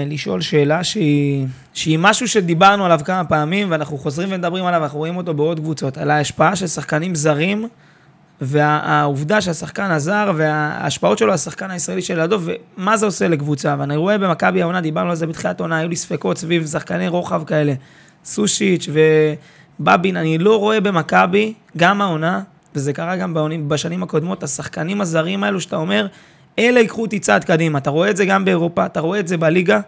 [0.07, 5.17] לשאול שאלה שהיא, שהיא משהו שדיברנו עליו כמה פעמים, ואנחנו חוזרים ומדברים עליו, אנחנו רואים
[5.17, 7.69] אותו בעוד קבוצות, על ההשפעה של שחקנים זרים,
[8.41, 12.39] והעובדה שהשחקן הזר, וההשפעות שלו השחקן הישראלי של לידו,
[12.79, 13.77] ומה זה עושה לקבוצה.
[13.79, 17.45] ואני רואה במכבי העונה, דיברנו על זה בתחילת העונה, היו לי ספקות סביב שחקני רוחב
[17.45, 17.75] כאלה,
[18.25, 18.89] סושיץ'
[19.81, 22.43] ובבין, אני לא רואה במכבי, גם העונה,
[22.75, 26.07] וזה קרה גם בעונים, בשנים הקודמות, השחקנים הזרים האלו שאתה אומר,
[26.59, 27.79] אלה ייקחו אותי צעד קדימה.
[27.79, 29.81] אתה רואה את זה גם באירופה, אתה רואה את זה בליגה.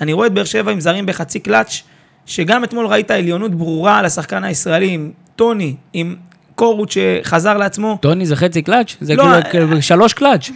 [0.00, 1.82] אני רואה את באר שבע עם זרים בחצי קלאץ',
[2.26, 6.16] שגם אתמול ראית עליונות ברורה על השחקן הישראלי, עם טוני, עם
[6.54, 7.98] קורות שחזר לעצמו.
[8.00, 8.96] טוני זה חצי קלאץ'?
[9.00, 10.50] זה לא, כאילו אה, שלוש קלאץ'.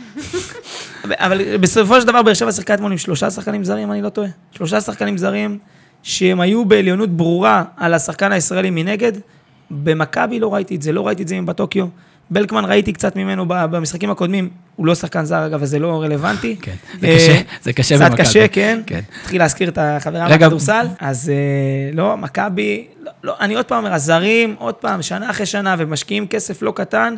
[1.05, 4.29] אבל בסופו של דבר באר שבע שיחקה אתמול עם שלושה שחקנים זרים, אני לא טועה.
[4.53, 5.59] שלושה שחקנים זרים
[6.03, 9.13] שהם היו בעליונות ברורה על השחקן הישראלי מנגד.
[9.83, 11.87] במכבי לא ראיתי את זה, לא ראיתי את זה עם בטוקיו.
[12.31, 16.57] בלקמן ראיתי קצת ממנו במשחקים הקודמים, הוא לא שחקן זר אגב, אז זה לא רלוונטי.
[16.63, 18.17] כן, זה קשה, זה קשה במכבי.
[18.17, 18.81] קצת קשה, כן.
[18.87, 19.01] כן.
[19.21, 20.87] התחיל להזכיר את החברה מהכדורסל.
[21.01, 25.47] אז אה, לא, מכבי, לא, לא, אני עוד פעם אומר, הזרים, עוד פעם, שנה אחרי
[25.47, 27.15] שנה, ומשקיעים כסף לא קטן,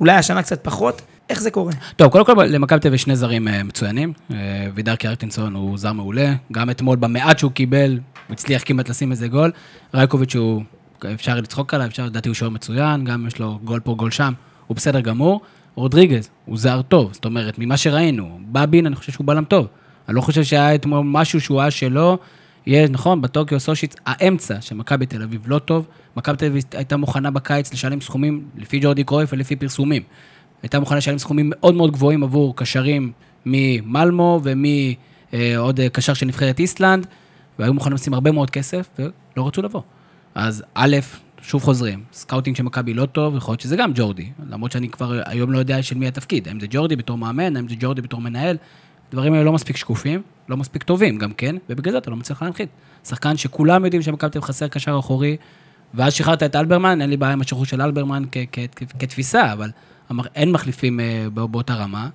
[0.00, 1.72] אולי השנה קצת פחות, איך זה קורה?
[1.96, 4.12] טוב, קודם כל למכבי תל אביב שני זרים אה, מצוינים.
[4.30, 4.36] אה,
[4.74, 6.34] וידר קרטינסון הוא זר מעולה.
[6.52, 7.90] גם אתמול, במעט שהוא קיבל,
[8.28, 9.52] הוא הצליח כמעט לשים איזה גול.
[9.94, 10.62] רייקוביץ' הוא
[11.14, 14.32] אפשר לצחוק עליו, אפשר, לדעתי הוא שוער מצוין, גם יש לו גול פה, גול שם,
[14.66, 15.40] הוא בסדר גמור.
[15.74, 19.66] רודריגז, הוא זר טוב, זאת אומרת, ממה שראינו, בבין, אני חושב שהוא בלם טוב.
[20.08, 22.18] אני לא חושב שהיה אתמול משהו שהוא היה שלו.
[22.66, 25.86] יש, נכון, בטוקיו סושיץ, האמצע של מכבי תל אביב לא טוב.
[26.16, 30.02] מכבי תל אביב הייתה מוכנה בקיץ לשלם סכומים, לפי ג'ורדי קרויף ולפי פרסומים.
[30.62, 33.12] הייתה מוכנה לשלם סכומים מאוד מאוד גבוהים עבור קשרים
[33.46, 37.06] ממלמו ומעוד אה, קשר של נבחרת איסלנד,
[37.58, 39.80] והיו מוכנים לשים הרבה מאוד כסף, ולא רצו לבוא.
[40.34, 40.96] אז א',
[41.42, 45.20] שוב חוזרים, scouting של מכבי לא טוב, יכול להיות שזה גם ג'ורדי, למרות שאני כבר
[45.26, 48.20] היום לא יודע של מי התפקיד, האם זה ג'ורדי בתור מאמן, האם זה ג'ורדי בתור
[48.20, 48.56] מנהל,
[49.08, 52.42] הדברים האלה לא מספיק שקופים, לא מספיק טובים גם כן, ובגלל זה אתה לא מצליח
[52.42, 52.68] להנחית.
[53.04, 55.36] שחקן שכולם יודעים שמכבי תל חסר קשר אחורי,
[55.94, 59.52] ואז שחררת את אלברמן, אין לי בעיה עם השחרור של אלברמן כ- כ- כ- כתפיסה,
[59.52, 59.70] אבל
[60.34, 62.08] אין מחליפים אה, בא- באותה רמה,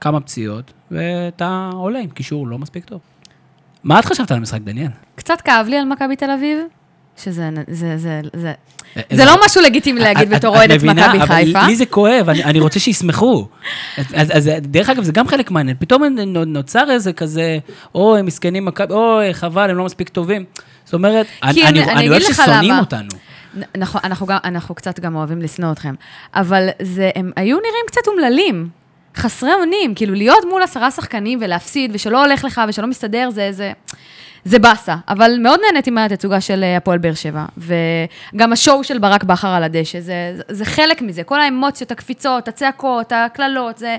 [0.00, 3.00] כמה פציעות, ואתה עולה עם קישור לא מספיק טוב.
[3.84, 4.88] מה את חשבת על המשחק, דניאל?
[5.14, 6.58] קצת כאב לי על מכבי תל אביב,
[7.24, 8.52] שזה זה, זה, זה,
[8.96, 11.08] אה, זה לא משהו לגיטימי להגיד את- בתור את אוהדת מבינה?
[11.08, 11.66] מכבי אבל חיפה.
[11.66, 13.46] לי זה כואב, אני, אני רוצה שישמחו.
[13.96, 14.06] אז,
[14.36, 15.76] אז דרך אגב, זה גם חלק מעניין.
[15.80, 16.02] פתאום
[16.46, 17.58] נוצר איזה כזה,
[17.94, 20.44] אוי, מסכנים מכבי, אוי, חבל, הם לא מספיק טובים.
[20.84, 22.78] זאת אומרת, אני, אני, אני- אני, אוהב ששונאים.
[22.78, 23.08] אותנו.
[23.76, 25.94] נכון, אנחנו, גם, אנחנו קצת גם אוהבים לשנוא אתכם,
[26.34, 28.68] אבל זה, הם היו נראים קצת אומללים,
[29.16, 33.72] חסרי אונים, כאילו להיות מול עשרה שחקנים ולהפסיד, ושלא הולך לך ושלא מסתדר, זה, זה,
[34.44, 34.96] זה באסה.
[35.08, 39.62] אבל מאוד נהניתי מהתצוגה של אה, הפועל באר שבע, וגם השואו של ברק בכר על
[39.62, 43.96] הדשא, זה, זה, חלק מזה, כל האמוציות, הקפיצות, הצעקות, הקללות, זה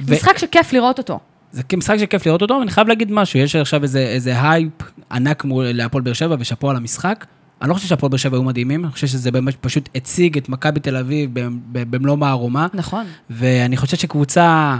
[0.00, 1.18] ו- משחק שכיף לראות אותו.
[1.52, 4.72] זה משחק שכיף לראות אותו, ואני חייב להגיד משהו, יש עכשיו איזה, איזה הייפ
[5.10, 7.26] ענק מול להפועל באר שבע, ושאפו על המשחק.
[7.62, 10.48] אני לא חושב שהפועל באר שבע היו מדהימים, אני חושב שזה באמת פשוט הציג את
[10.48, 11.30] מכבי תל אביב
[11.72, 12.66] במלוא מערומה.
[12.74, 13.06] נכון.
[13.30, 14.76] ואני חושב שקבוצה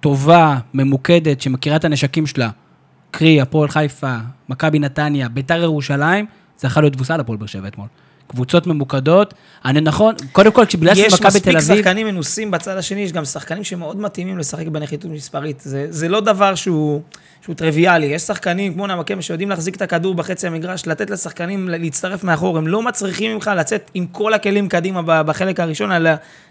[0.00, 2.50] טובה, ממוקדת, שמכירה את הנשקים שלה,
[3.16, 4.16] קרי, הפועל חיפה,
[4.48, 6.26] מכבי נתניה, ביתר ירושלים,
[6.58, 7.86] זה יכול להיות תבוסה לפועל באר שבע אתמול.
[8.28, 11.76] קבוצות ממוקדות, אני נכון, קודם כל, בגלל יש שמכבי תל מספיק אביב...
[11.76, 15.60] שחקנים מנוסים בצד השני, יש גם שחקנים שמאוד מתאימים לשחק בנחיתות מספרית.
[15.60, 17.02] זה, זה לא דבר שהוא,
[17.46, 18.06] שהוא טריוויאלי.
[18.06, 22.58] יש שחקנים כמו נמקם שיודעים להחזיק את הכדור בחצי המגרש, לתת לשחקנים להצטרף מאחור.
[22.58, 26.10] הם לא מצריכים ממך לצאת עם כל הכלים קדימה בחלק הראשון, אלא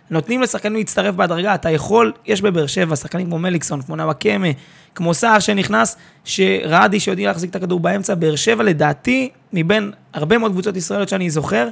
[0.10, 1.56] נותנים לשחקנים להצטרף בהדרגה.
[1.56, 4.48] אתה יכול, יש בבאר שבע שחקנים כמו מליקסון, כמו נמקמה,
[4.96, 8.16] כמו סער שנכנס, שרעדי שיודעים להחזיק את הכדור באמצע.
[8.16, 11.68] באר שבע, לדעתי, מבין הרבה מאוד קבוצות ישראליות שאני זוכר,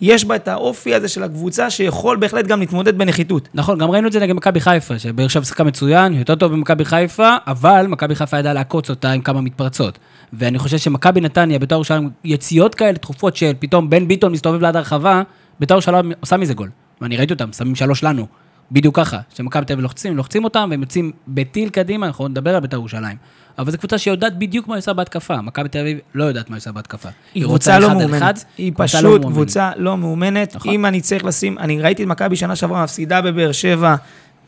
[0.00, 3.48] יש בה את האופי הזה של הקבוצה שיכול בהחלט גם להתמודד בנחיתות.
[3.54, 6.84] נכון, גם ראינו את זה נגד מכבי חיפה, שבאר שבע שיחקה מצוין, יותר טוב ממכבי
[6.84, 9.98] חיפה, אבל מכבי חיפה ידעה לעקוץ אותה עם כמה מתפרצות.
[10.32, 14.76] ואני חושב שמכבי נתניה, בית"ר ירושלים, יציאות כאלה תכופות של פתאום בן ביטון מסתובב ליד
[14.76, 15.22] הרחבה,
[15.60, 16.70] בית"ר ירושלים עושה מזה גול.
[17.00, 18.26] ואני ראיתי אותם, שמים שלוש לנו.
[18.72, 22.60] בדיוק ככה, שמכבי תל אביב לוחצים, לוחצים אותם, והם יוצאים בטיל קדימה, אנחנו נדבר על
[22.60, 23.16] בית"ר ירושלים.
[23.58, 25.42] אבל זו קבוצה שיודעת בדיוק מה היא עושה בהתקפה.
[25.42, 27.08] מכבי תל אביב לא יודעת מה היא עושה בהתקפה.
[27.34, 28.44] היא רוצה קבוצה לא מאומנת.
[28.58, 29.22] היא לא פשוט.
[29.22, 30.56] קבוצה לא מאומנת.
[30.56, 30.72] נכון.
[30.72, 33.96] אם אני צריך לשים, אני ראיתי את מכבי שנה שעברה מפסידה בבאר שבע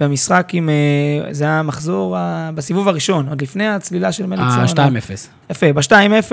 [0.00, 2.16] במשחק עם, אה, זה היה מחזור
[2.54, 4.82] בסיבוב הראשון, עוד לפני הצלילה של מליקסון.
[4.84, 5.10] ה-2-0.
[5.50, 6.32] יפה, ב-2-0,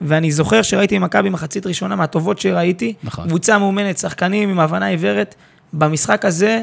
[0.00, 2.94] ואני זוכר שראיתי מכבי מחצית ראשונה מהטובות שראיתי.
[3.02, 3.28] נכון.
[3.28, 5.34] קבוצה מאומנת, שחקנים עם הבנה עיוורת.
[5.72, 6.62] במשחק הזה,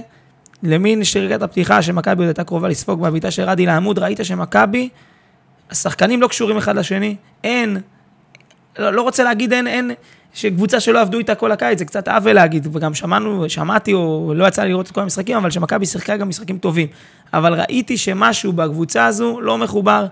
[0.63, 4.89] למין שריקת הפתיחה שמכבי עוד הייתה קרובה לספוג בבעיטה של רדי לעמוד, ראית שמכבי,
[5.71, 7.77] השחקנים לא קשורים אחד לשני, אין,
[8.79, 9.91] לא, לא רוצה להגיד אין, אין,
[10.33, 14.47] שקבוצה שלא עבדו איתה כל הקיץ, זה קצת עוול להגיד, וגם שמענו, שמעתי, או לא
[14.47, 16.87] יצא לי לראות את כל המשחקים, אבל שמכבי שיחקה גם משחקים טובים.
[17.33, 20.05] אבל ראיתי שמשהו בקבוצה הזו לא מחובר,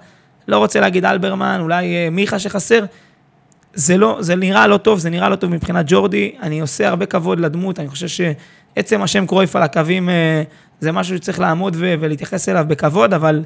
[0.48, 2.86] לא רוצה להגיד אלברמן, אולי אה, מיכה שחסר,
[3.74, 7.06] זה לא, זה נראה לא טוב, זה נראה לא טוב מבחינת ג'ורדי, אני עושה הרבה
[7.06, 10.44] כבוד לדמות, אני חושב שעצם השם קרויף על הקווים אה,
[10.80, 13.44] זה משהו שצריך לעמוד ולהתייחס אליו בכבוד, אבל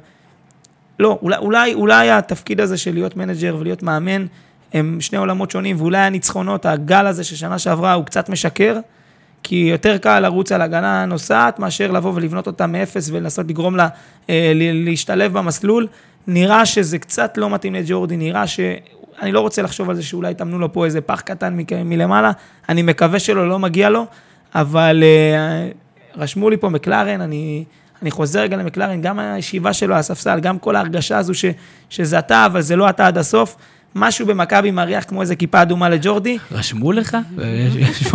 [0.99, 4.25] לא, אולי, אולי, אולי התפקיד הזה של להיות manager ולהיות מאמן,
[4.73, 8.79] הם שני עולמות שונים, ואולי הניצחונות, הגל הזה של שנה שעברה הוא קצת משקר,
[9.43, 13.87] כי יותר קל לרוץ על הגנה נוסעת, מאשר לבוא ולבנות אותה מאפס ולנסות לגרום לה
[14.29, 15.87] אה, להשתלב במסלול.
[16.27, 18.59] נראה שזה קצת לא מתאים לג'ורדי, נראה ש...
[19.21, 22.31] אני לא רוצה לחשוב על זה שאולי טמנו לו פה איזה פח קטן מלמעלה,
[22.69, 24.05] אני מקווה שלא, לא מגיע לו,
[24.55, 25.69] אבל אה,
[26.15, 27.63] רשמו לי פה מקלרן, אני,
[28.03, 31.45] אני חוזר רגע למקלרן, גם הישיבה שלו הספסל, גם כל ההרגשה הזו ש,
[31.89, 33.55] שזה אתה, אבל זה לא אתה עד הסוף.
[33.95, 36.37] משהו במכבי מריח כמו איזה כיפה אדומה לג'ורדי.
[36.51, 37.17] רשמו לך?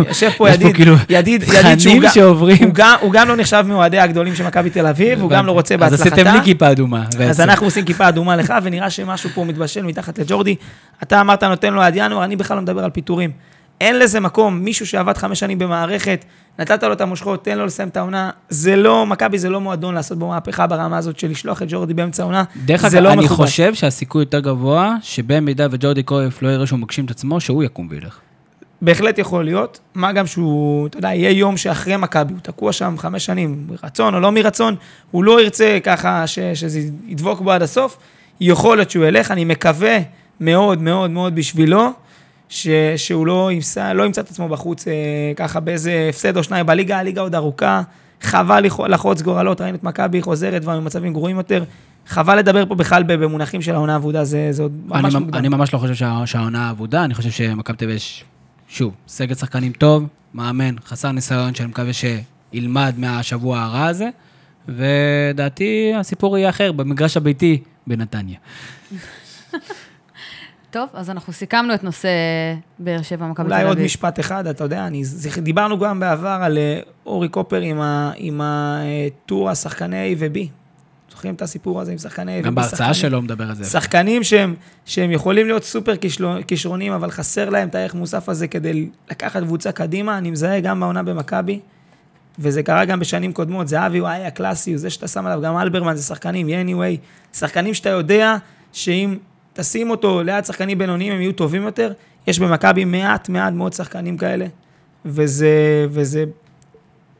[0.07, 2.57] יושב פה ידיד, כאילו ידיד, תכנים ידיד שהוא גם- שעוברים.
[3.01, 5.79] הוא גם- לא נחשב מאוהדי הגדולים של מכבי תל אביב, הוא גם לא רוצה אז
[5.79, 6.15] בהצלחתה.
[6.15, 7.05] עשיתם לי כיפה אדומה.
[7.29, 7.39] אז.
[7.41, 10.55] אנחנו עושים כיפה אדומה לך, ונראה שמשהו פה מתבשל מתחת לג'ורדי.
[11.03, 13.31] אתה אמרת נותן לו עד ינואר, אני בכלל לא מדבר על פיטורים.
[13.81, 16.25] אין לזה מקום, מישהו שעבד חמש שנים במערכת,
[16.59, 18.29] נתת לו את המושכות, תן לו לסיים את העונה.
[18.49, 21.93] זה לא, מכבי זה לא מועדון לעשות בו מהפכה ברמה הזאת של לשלוח את ג'ורדי
[21.93, 22.43] באמצע העונה.
[22.65, 23.45] דרך אגב, לא אני מכובד.
[23.45, 27.87] חושב שהסיכוי יותר גבוה, שבמידה וג'ורדי קרויף לא יראה שהוא מגשים את עצמו, שהוא יקום
[27.91, 28.19] וילך.
[28.81, 32.95] בהחלט יכול להיות, מה גם שהוא, אתה יודע, יהיה יום שאחרי מכבי, הוא תקוע שם
[32.97, 34.75] חמש שנים, מרצון או לא מרצון,
[35.11, 37.97] הוא לא ירצה ככה ש, שזה ידבוק בו עד הסוף,
[38.41, 39.97] יכול להיות שהוא ילך, אני מקווה
[40.39, 41.89] מאוד מאוד מאוד בשבילו,
[42.49, 44.93] ש, שהוא לא ימצא, לא ימצא את עצמו בחוץ אה,
[45.35, 47.81] ככה באיזה הפסד או שניים בליגה, הליגה עוד ארוכה,
[48.21, 50.79] חבל לח- לחרוץ גורלות, ראינו את מכבי חוזרת כבר
[51.13, 51.63] גרועים יותר,
[52.07, 55.37] חבל לדבר פה בכלל במונחים של העונה האבודה, זה, זה עוד אני ממש ממ- מוקדם.
[55.37, 58.23] אני ממש לא חושב שה- שהעונה אבודה, אני חושב שמכבי תל יש
[58.67, 64.09] שוב, סגל שחקנים טוב, מאמן, חסר ניסיון, שאני מקווה שילמד מהשבוע הרע הזה,
[64.67, 68.37] ודעתי הסיפור יהיה אחר, במגרש הביתי בנתניה.
[70.71, 72.09] טוב, אז אנחנו סיכמנו את נושא
[72.79, 73.77] באר שבע, מכבי תל אולי אביב.
[73.77, 77.81] עוד משפט אחד, אתה יודע, אני, זה, דיברנו גם בעבר על אה, אורי קופר עם,
[77.81, 80.37] ה, עם הטור השחקני A ו-B.
[81.11, 82.45] זוכרים את הסיפור הזה עם שחקני A ו-B?
[82.45, 83.63] גם בהרצאה שחקנים- שלו מדבר על זה.
[83.63, 84.55] שחקנים שהם,
[84.85, 85.93] שהם יכולים להיות סופר
[86.47, 90.17] כישרונים, אבל חסר להם את הערך מוסף הזה כדי לקחת קבוצה קדימה.
[90.17, 91.59] אני מזהה גם בעונה במכבי,
[92.39, 93.67] וזה קרה גם בשנים קודמות.
[93.67, 96.97] זהבי הוא היה קלאסי, הוא זה שאתה שם עליו, גם אלברמן זה שחקנים, יניווי,
[97.33, 98.35] שחקנים שאתה יודע
[98.73, 99.17] שאם
[99.53, 101.93] תשים אותו ליד שחקנים בינוניים הם יהיו טובים יותר.
[102.27, 104.45] יש במכבי מעט מעט מאוד שחקנים כאלה,
[105.05, 106.23] וזה, וזה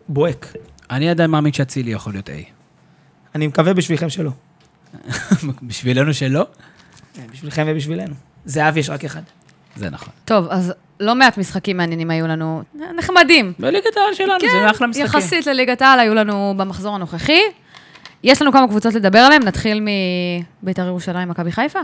[0.08, 0.54] בוהק.
[0.92, 2.32] אני עדיין מאמין שאצילי יכול להיות A.
[3.36, 4.32] אני מקווה בשבילכם שלא.
[5.68, 6.46] בשבילנו שלא?
[7.32, 8.14] בשבילכם ובשבילנו.
[8.46, 9.22] זהבי יש רק אחד.
[9.76, 10.10] זה נכון.
[10.26, 12.64] טוב, אז לא מעט משחקים מעניינים היו לנו,
[12.98, 13.54] נחמדים.
[13.60, 15.08] בליגת העל שלנו, זה אחלה משחקים.
[15.08, 17.42] כן, יחסית לליגת העל היו לנו במחזור הנוכחי.
[18.24, 19.88] יש לנו כמה קבוצות לדבר עליהן, נתחיל
[20.64, 21.80] מביתר ירושלים, מכבי חיפה.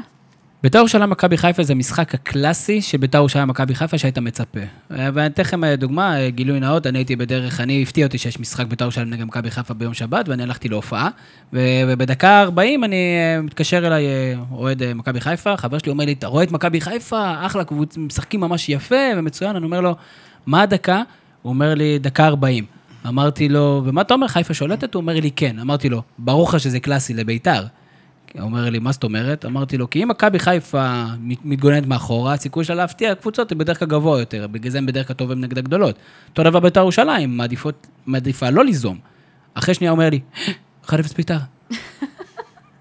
[0.65, 4.59] בית"ר ירושלים מכבי חיפה זה המשחק הקלאסי של בית"ר ירושלים מכבי חיפה שהיית מצפה.
[4.89, 8.39] ואני אתן לכם אה, דוגמה, אה, גילוי נאות, אני הייתי בדרך, אני הפתיע אותי שיש
[8.39, 11.09] משחק בית"ר ירושלים נגד מכבי חיפה ביום שבת, ואני הלכתי להופעה,
[11.53, 14.05] ובדקה 40 אני אה, מתקשר אליי
[14.51, 17.45] אוהד מכבי חיפה, חבר שלי אומר לי, אתה רואה את מכבי חיפה?
[17.45, 19.95] אחלה, קבוצ- משחקים ממש יפה ומצוין, אני אומר לו,
[20.45, 21.01] מה הדקה?
[21.41, 22.65] הוא אומר לי, דקה 40.
[23.07, 24.93] אמרתי לו, ומה אתה אומר, חיפה שולטת?
[24.93, 25.59] הוא אומר לי, כן.
[25.59, 27.63] אמרתי לו, ברור לך שזה קלאסי לבית"ר.
[28.39, 29.45] הוא אומר לי, מה זאת אומרת?
[29.45, 33.79] אמרתי לו, כי אם מכבי חיפה מת- מתגוננת מאחורה, הסיכוי שלה להפתיע קבוצות היא בדרך
[33.79, 35.95] כלל גבוה יותר, בגלל זה הם בדרך כלל טובים נגד הגדולות.
[36.29, 37.39] אותו דבר בית"ר ירושלים,
[38.05, 38.97] מעדיפה לא ליזום.
[39.53, 40.19] אחרי שנייה אומר לי,
[40.85, 41.37] 1-0 בית"ר.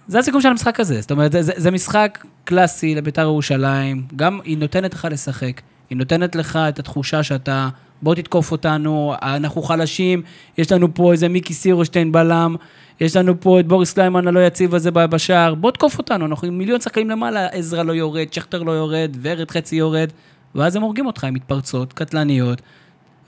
[0.08, 4.40] זה הסיכום של המשחק הזה, זאת אומרת, זה, זה, זה משחק קלאסי לבית"ר ירושלים, גם
[4.44, 7.68] היא נותנת לך לשחק, היא נותנת לך את התחושה שאתה,
[8.02, 10.22] בוא תתקוף אותנו, אנחנו חלשים,
[10.58, 12.56] יש לנו פה איזה מיקי סירושטיין בלם,
[13.00, 16.59] יש לנו פה את בוריס קליימן הלא יציב הזה בשער, בוא תקוף אותנו, אנחנו עם
[16.59, 20.11] מיליון שחקנים למעלה, עזרא לא יורד, שכטר לא יורד, ורד חצי יורד,
[20.54, 22.62] ואז הם הורגים אותך עם מתפרצות קטלניות.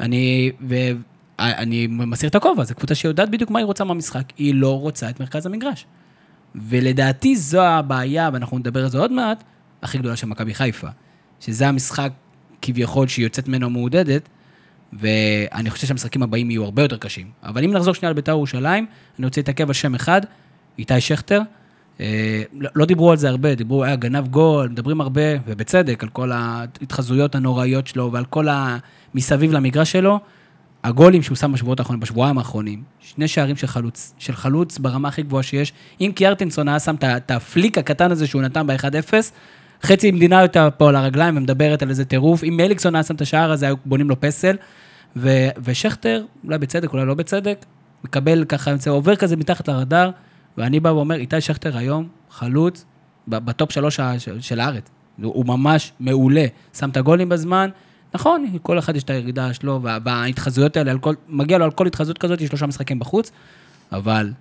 [0.01, 4.81] אני, ואני מסיר את הכובע, זו קבוצה שיודעת בדיוק מה היא רוצה מהמשחק, היא לא
[4.81, 5.87] רוצה את מרכז המגרש.
[6.55, 9.45] ולדעתי זו הבעיה, ואנחנו נדבר על זה עוד מעט,
[9.83, 10.89] הכי גדולה של מכבי חיפה.
[11.41, 12.13] שזה המשחק
[12.63, 14.29] כביכול שהיא יוצאת ממנו מעודדת,
[14.93, 17.27] ואני חושב שהמשחקים הבאים יהיו הרבה יותר קשים.
[17.43, 18.87] אבל אם נחזור שנייה לבית"ר ירושלים,
[19.19, 20.21] אני רוצה להתעכב על שם אחד,
[20.79, 21.41] איתי שכטר.
[22.01, 26.09] אה, לא, לא דיברו על זה הרבה, דיברו, היה גנב גול, מדברים הרבה, ובצדק, על
[26.09, 30.21] כל ההתחזויות הנוראיות שלו ועל כל המסביב למגרש שלו.
[30.85, 35.23] הגולים שהוא שם בשבועות האחרונים, בשבועיים האחרונים, שני שערים של חלוץ, של חלוץ ברמה הכי
[35.23, 35.73] גבוהה שיש.
[36.01, 39.13] אם קיארטנסון היה שם את הפליק הקטן הזה שהוא נתן ב-1-0,
[39.83, 42.45] חצי מדינה הייתה פה על הרגליים ומדברת על איזה טירוף.
[42.45, 44.57] אם מליקסון היה שם את השער הזה, היו בונים לו פסל.
[45.17, 47.65] ו- ושכטר, אולי בצדק, אולי לא בצדק,
[48.05, 50.11] מקבל ככה, עובר כזה מתחת לרדאר,
[50.59, 52.85] ואני בא ואומר, איתי שכטר היום, חלוץ,
[53.29, 54.01] בטופ שלוש
[54.41, 54.91] של, הארץ.
[55.23, 56.47] הוא, ממש מעולה.
[56.79, 57.71] שם את הגולים בזמן.
[58.15, 61.87] נכון, כל אחד יש את הירידה שלו, וה- וההתחזויות האלה, כל, מגיע לו על כל
[61.87, 63.31] התחזות כזאת, יש שלושה משחקים בחוץ,
[63.93, 64.33] אבל,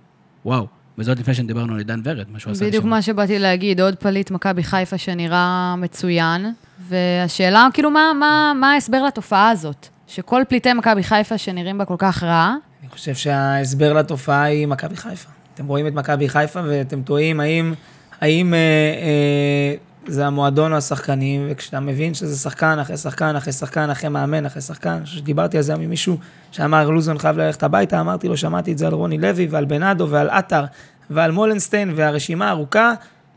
[0.44, 0.66] וואו,
[0.98, 2.90] וזאת לפני שדיברנו על עידן ורד, מה שהוא עשה בדיוק לשם.
[2.90, 6.52] מה שבאתי להגיד, עוד פליט מכבי חיפה שנראה מצוין,
[6.88, 9.86] והשאלה, כאילו, מה, מה, מה ההסבר לתופעה הזאת?
[10.06, 12.54] שכל פליטי מכבי חיפה שנראים בה כל כך רע,
[12.86, 15.28] אני חושב שההסבר לתופעה היא מכבי חיפה.
[15.54, 17.74] אתם רואים את מכבי חיפה ואתם תוהים האם,
[18.20, 19.74] האם אה, אה,
[20.08, 24.62] זה המועדון או השחקנים, וכשאתה מבין שזה שחקן אחרי שחקן אחרי שחקן אחרי מאמן אחרי
[24.62, 26.18] שחקן, אני חושב שדיברתי על זה עם מישהו
[26.52, 30.08] שאמר לוזון חייב ללכת הביתה, אמרתי לו, שמעתי את זה על רוני לוי ועל בנאדו
[30.10, 30.64] ועל עטר
[31.10, 32.92] ועל מולנסטיין והרשימה ארוכה,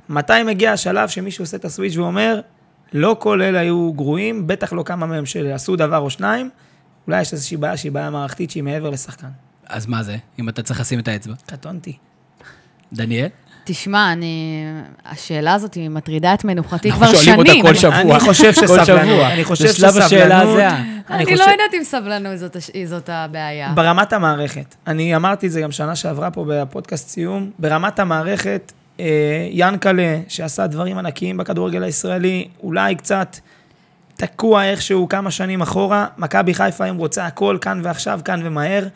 [0.10, 2.42] מתי מגיע השלב שמישהו עושה את הסוויץ' ואומר,
[2.94, 6.50] לא כל אלה היו גרועים, בטח לא כמה מהם שעשו דבר או שניים,
[7.08, 9.28] אולי יש איזושהי בעיה שהיא בעיה מערכתית שהיא מעבר לשחקן.
[9.68, 11.34] אז מה זה, אם אתה צריך לשים את האצבע?
[11.46, 11.98] קטונתי.
[12.94, 13.28] דניאל?
[13.72, 14.64] תשמע, אני...
[15.06, 17.62] השאלה הזאת היא מטרידה את מנוחתי אנחנו כבר שואלים אותה שנים.
[17.64, 17.96] כל אני- שבוע.
[18.16, 19.34] אני חושב כל שסבלנות, שבוע.
[19.34, 20.84] אני חושב זה שלב השאלה שסבלנות- הזהה.
[21.10, 22.38] אני לא יודעת אם סבלנות
[22.86, 23.72] זאת הבעיה.
[23.76, 29.06] ברמת המערכת, אני אמרתי את זה גם שנה שעברה פה בפודקאסט סיום, ברמת המערכת, אה,
[29.52, 33.38] ינקלה, שעשה דברים ענקיים בכדורגל הישראלי, אולי קצת
[34.16, 38.88] תקוע איכשהו כמה שנים אחורה, מכבי חיפה היום רוצה הכל כאן ועכשיו, כאן ומהר.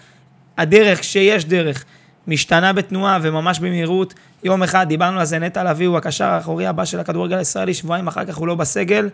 [0.58, 1.86] הדרך, שיש דרך,
[2.28, 4.14] משתנה בתנועה וממש במהירות.
[4.44, 8.08] יום אחד, דיברנו על זה, נטע לביא הוא הקשר האחורי הבא של הכדורגל הישראלי, שבועיים
[8.08, 9.10] אחר כך הוא לא בסגל.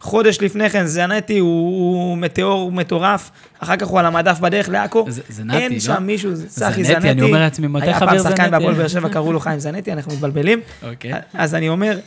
[0.00, 5.06] חודש לפני כן, זנטי הוא, הוא מטאור מטורף, אחר כך הוא על המדף בדרך לעכו.
[5.08, 5.78] זנתי, אין לא?
[5.78, 7.10] שם מישהו, זה צחי זנתי.
[7.10, 8.50] אני אומר לעצמי, מתי היה חבר פעם שחקן?
[8.50, 10.60] בהפועל באר שבע, קראו לו חיים זנטי, אנחנו מתבלבלים.
[10.82, 11.12] אוקיי.
[11.34, 11.98] אז אני אומר,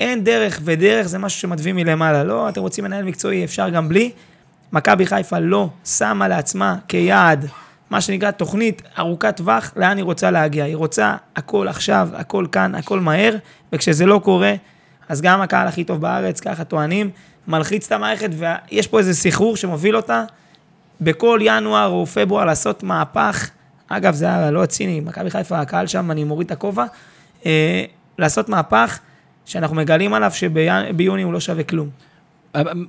[0.00, 2.24] אין דרך, ודרך זה משהו שמתווים מלמעלה.
[2.24, 4.10] לא, אתם רוצים מנהל מקצועי, אפשר גם בלי.
[4.72, 7.46] מכבי חיפה לא שמה לעצמה כיעד,
[7.90, 10.64] מה שנקרא תוכנית ארוכת טווח, לאן היא רוצה להגיע.
[10.64, 13.36] היא רוצה הכל עכשיו, הכל כאן, הכל מהר,
[13.72, 14.54] וכשזה לא קורה,
[15.08, 17.10] אז גם הקהל הכי טוב בארץ, ככה טוענים,
[17.48, 20.24] מלחיץ את המערכת, ויש פה איזה סחרור שמוביל אותה
[21.00, 23.50] בכל ינואר או פברואר לעשות מהפך.
[23.88, 26.84] אגב, זה היה לא ציני, מכבי חיפה, הקהל שם, אני מוריד את הכובע.
[27.46, 27.84] אה,
[28.18, 28.98] לעשות מהפך
[29.44, 31.88] שאנחנו מגלים עליו שביוני הוא לא שווה כלום.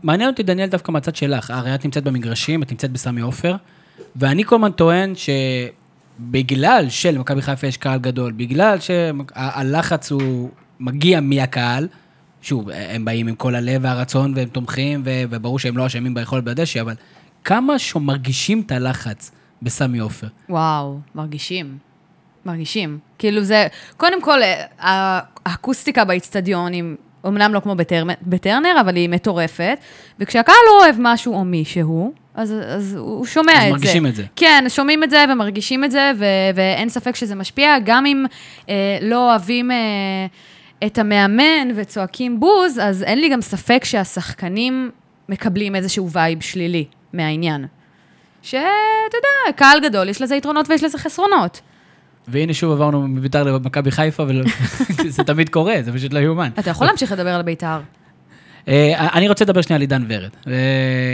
[0.03, 1.51] מעניין אותי, דניאל, דווקא מהצד שלך.
[1.51, 3.55] הרי את נמצאת במגרשים, את נמצאת בסמי עופר,
[4.15, 11.87] ואני כל הזמן טוען שבגלל שלמכבי חיפה יש קהל גדול, בגלל שהלחץ הוא מגיע מהקהל,
[12.41, 16.81] שוב, הם באים עם כל הלב והרצון והם תומכים, וברור שהם לא אשמים ביכולת בדשא,
[16.81, 16.93] אבל
[17.43, 20.27] כמה שמרגישים את הלחץ בסמי עופר.
[20.49, 21.77] וואו, מרגישים.
[22.45, 22.99] מרגישים.
[23.17, 24.39] כאילו זה, קודם כל,
[24.79, 26.83] האקוסטיקה באיצטדיון היא
[27.27, 29.77] אמנם לא כמו בטר, בטרנר, אבל היא מטורפת,
[30.19, 33.67] וכשהקהל לא אוהב משהו או מישהו, אז, אז הוא שומע אז את זה.
[33.67, 34.23] אז מרגישים את זה.
[34.35, 38.25] כן, שומעים את זה ומרגישים את זה, ו- ואין ספק שזה משפיע, גם אם
[38.69, 39.71] אה, לא אוהבים...
[39.71, 39.77] אה,
[40.85, 44.91] את המאמן וצועקים בוז, אז אין לי גם ספק שהשחקנים
[45.29, 47.65] מקבלים איזשהו vibe שלילי מהעניין.
[48.41, 48.57] שאתה
[49.13, 51.61] יודע, קהל גדול, יש לזה יתרונות ויש לזה חסרונות.
[52.27, 54.23] והנה שוב עברנו מביתר למכבי חיפה,
[55.03, 56.49] וזה תמיד קורה, זה פשוט לא יאומן.
[56.59, 57.79] אתה יכול להמשיך לדבר על ביתר.
[58.67, 60.29] אה, אני רוצה לדבר שנייה על עידן ורד.
[60.47, 60.53] אה,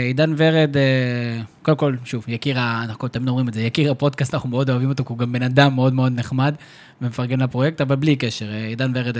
[0.06, 4.48] עידן ורד, אה, קודם כל, שוב, יקיר, אנחנו תמיד אומרים את זה, יקיר הפודקאסט, אנחנו
[4.48, 6.54] מאוד אוהבים אותו, כי הוא גם בן אדם מאוד מאוד נחמד
[7.02, 9.16] ומפרגן לפרויקט, אבל בלי קשר, עידן ורד,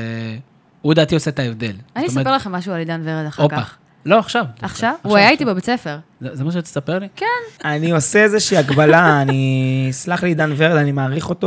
[0.82, 1.74] הוא לדעתי עושה את ההבדל.
[1.96, 3.78] אני אספר לכם משהו על עידן ורד אחר כך.
[4.06, 4.44] לא, עכשיו.
[4.62, 4.94] עכשיו?
[5.02, 5.96] הוא היה איתי בבית ספר.
[6.20, 7.06] זה מה שתספר לי?
[7.16, 7.26] כן.
[7.64, 9.88] אני עושה איזושהי הגבלה, אני...
[9.90, 11.46] סלח לי, עידן ורד, אני מעריך אותו,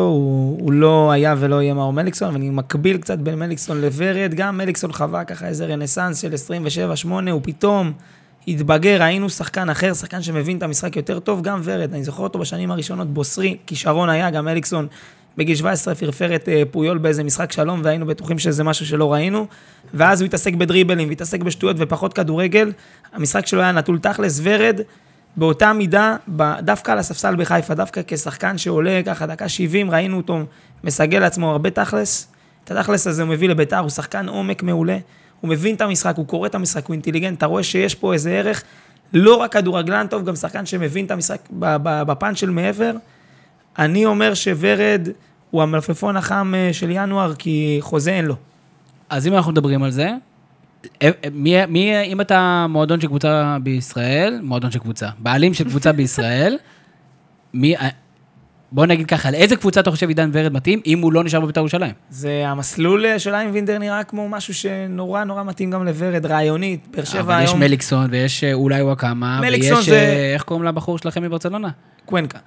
[0.59, 4.91] הוא לא היה ולא יהיה מאור מליקסון, ואני מקביל קצת בין מליקסון לוורד, גם מליקסון
[4.91, 6.33] חווה ככה איזה רנסאנס של
[7.05, 7.93] 27-8, הוא פתאום
[8.47, 12.39] התבגר, היינו שחקן אחר, שחקן שמבין את המשחק יותר טוב, גם ורד, אני זוכר אותו
[12.39, 14.87] בשנים הראשונות, בוסרי, כישרון היה, גם מליקסון
[15.37, 19.47] בגיל 17 פרפר את אה, פויול באיזה משחק שלום, והיינו בטוחים שזה משהו שלא ראינו.
[19.93, 22.71] ואז הוא התעסק בדריבלים, והתעסק בשטויות ופחות כדורגל.
[23.13, 24.79] המשחק שלו היה נטול תכלס, ורד,
[25.37, 26.15] באותה מידה,
[26.59, 30.39] דווקא על הספסל בחיפה, דווקא כשחקן שעולה ככה דקה 70, ראינו אותו
[30.83, 32.27] מסגל לעצמו הרבה תכלס.
[32.63, 34.97] את התכלס הזה הוא מביא לביתר, הוא שחקן עומק מעולה.
[35.41, 38.31] הוא מבין את המשחק, הוא קורא את המשחק, הוא אינטליגנט, אתה רואה שיש פה איזה
[38.31, 38.63] ערך,
[39.13, 41.39] לא רק כדורגלן טוב, גם שחקן שמבין את המשחק
[41.79, 42.91] בפן של מעבר.
[43.79, 45.07] אני אומר שוורד
[45.51, 48.35] הוא המלפפון החם אה, של ינואר, כי חוזה אין לו.
[49.09, 50.11] אז אם אנחנו מדברים על זה,
[51.01, 55.91] אה, מי, מי, אם אתה מועדון של קבוצה בישראל, מועדון של קבוצה, בעלים של קבוצה
[55.91, 56.57] בישראל,
[57.53, 57.89] מי, אה,
[58.71, 61.39] בוא נגיד ככה, על איזה קבוצה אתה חושב עידן ורד מתאים, אם הוא לא נשאר
[61.39, 61.93] בבית"ר ירושלים?
[62.09, 67.19] זה המסלול של איימבינדר נראה כמו משהו שנורא נורא מתאים גם לוורד, רעיונית, באר שבע
[67.19, 67.29] היום.
[67.29, 70.31] אבל יש מליקסון, ויש אולי וואקמה, ויש, זה...
[70.33, 71.69] איך קוראים לבחור שלכם מברצלונה?
[72.05, 72.39] קוונקה.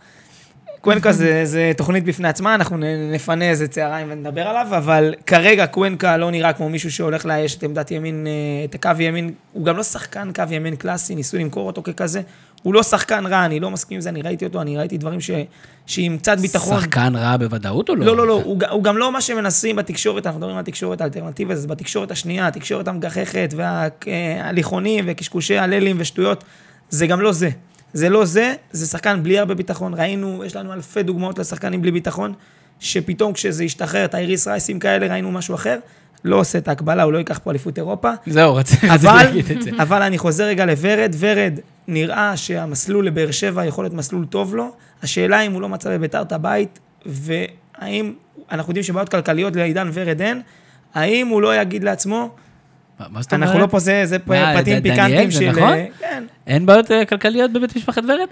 [0.84, 2.76] קוונקה זה, זה תוכנית בפני עצמה, אנחנו
[3.12, 7.62] נפנה איזה צהריים ונדבר עליו, אבל כרגע קוונקה לא נראה כמו מישהו שהולך לאייש את
[7.62, 11.66] עמדת ימין, אה, את הקו ימין, הוא גם לא שחקן קו ימין קלאסי, ניסו למכור
[11.66, 12.20] אותו ככזה,
[12.62, 15.20] הוא לא שחקן רע, אני לא מסכים עם זה, אני ראיתי אותו, אני ראיתי דברים
[15.20, 15.30] ש...
[15.86, 16.80] שעם קצת ביטחון...
[16.80, 18.06] שחקן רע בוודאות או לא?
[18.06, 21.56] לא, לא, לא, הוא, הוא גם לא מה שמנסים בתקשורת, אנחנו מדברים על התקשורת האלטרנטיבית,
[21.56, 26.44] זה בתקשורת השנייה, התקשורת המגחכת וההליכונים וקשקושי הללים ושטויות,
[26.90, 27.50] זה גם לא זה.
[27.94, 29.94] זה לא זה, זה שחקן בלי הרבה ביטחון.
[29.94, 32.32] ראינו, יש לנו אלפי דוגמאות לשחקנים בלי ביטחון,
[32.80, 35.78] שפתאום כשזה ישתחרר, את האיריס רייסים כאלה, ראינו משהו אחר.
[36.24, 38.10] לא עושה את ההקבלה, הוא לא ייקח פה אליפות אירופה.
[38.26, 39.70] זהו, רציתי להגיד את זה.
[39.82, 41.14] אבל אני חוזר רגע לוורד.
[41.18, 44.72] ורד, נראה שהמסלול לבאר שבע יכול להיות מסלול טוב לו.
[45.02, 48.12] השאלה אם הוא לא מצא בביתר את הבית, והאם,
[48.52, 50.42] אנחנו יודעים שבעיות כלכליות לעידן ורד אין,
[50.94, 52.34] האם הוא לא יגיד לעצמו,
[52.98, 53.48] מה זאת אומרת?
[53.48, 55.50] אנחנו לא פה, זה, זה פרטים פיקנטיים של...
[55.50, 55.62] נכון?
[55.62, 56.24] אה, כן.
[56.46, 58.28] אין בעיות אה, כלכליות בבית משפחת ורד?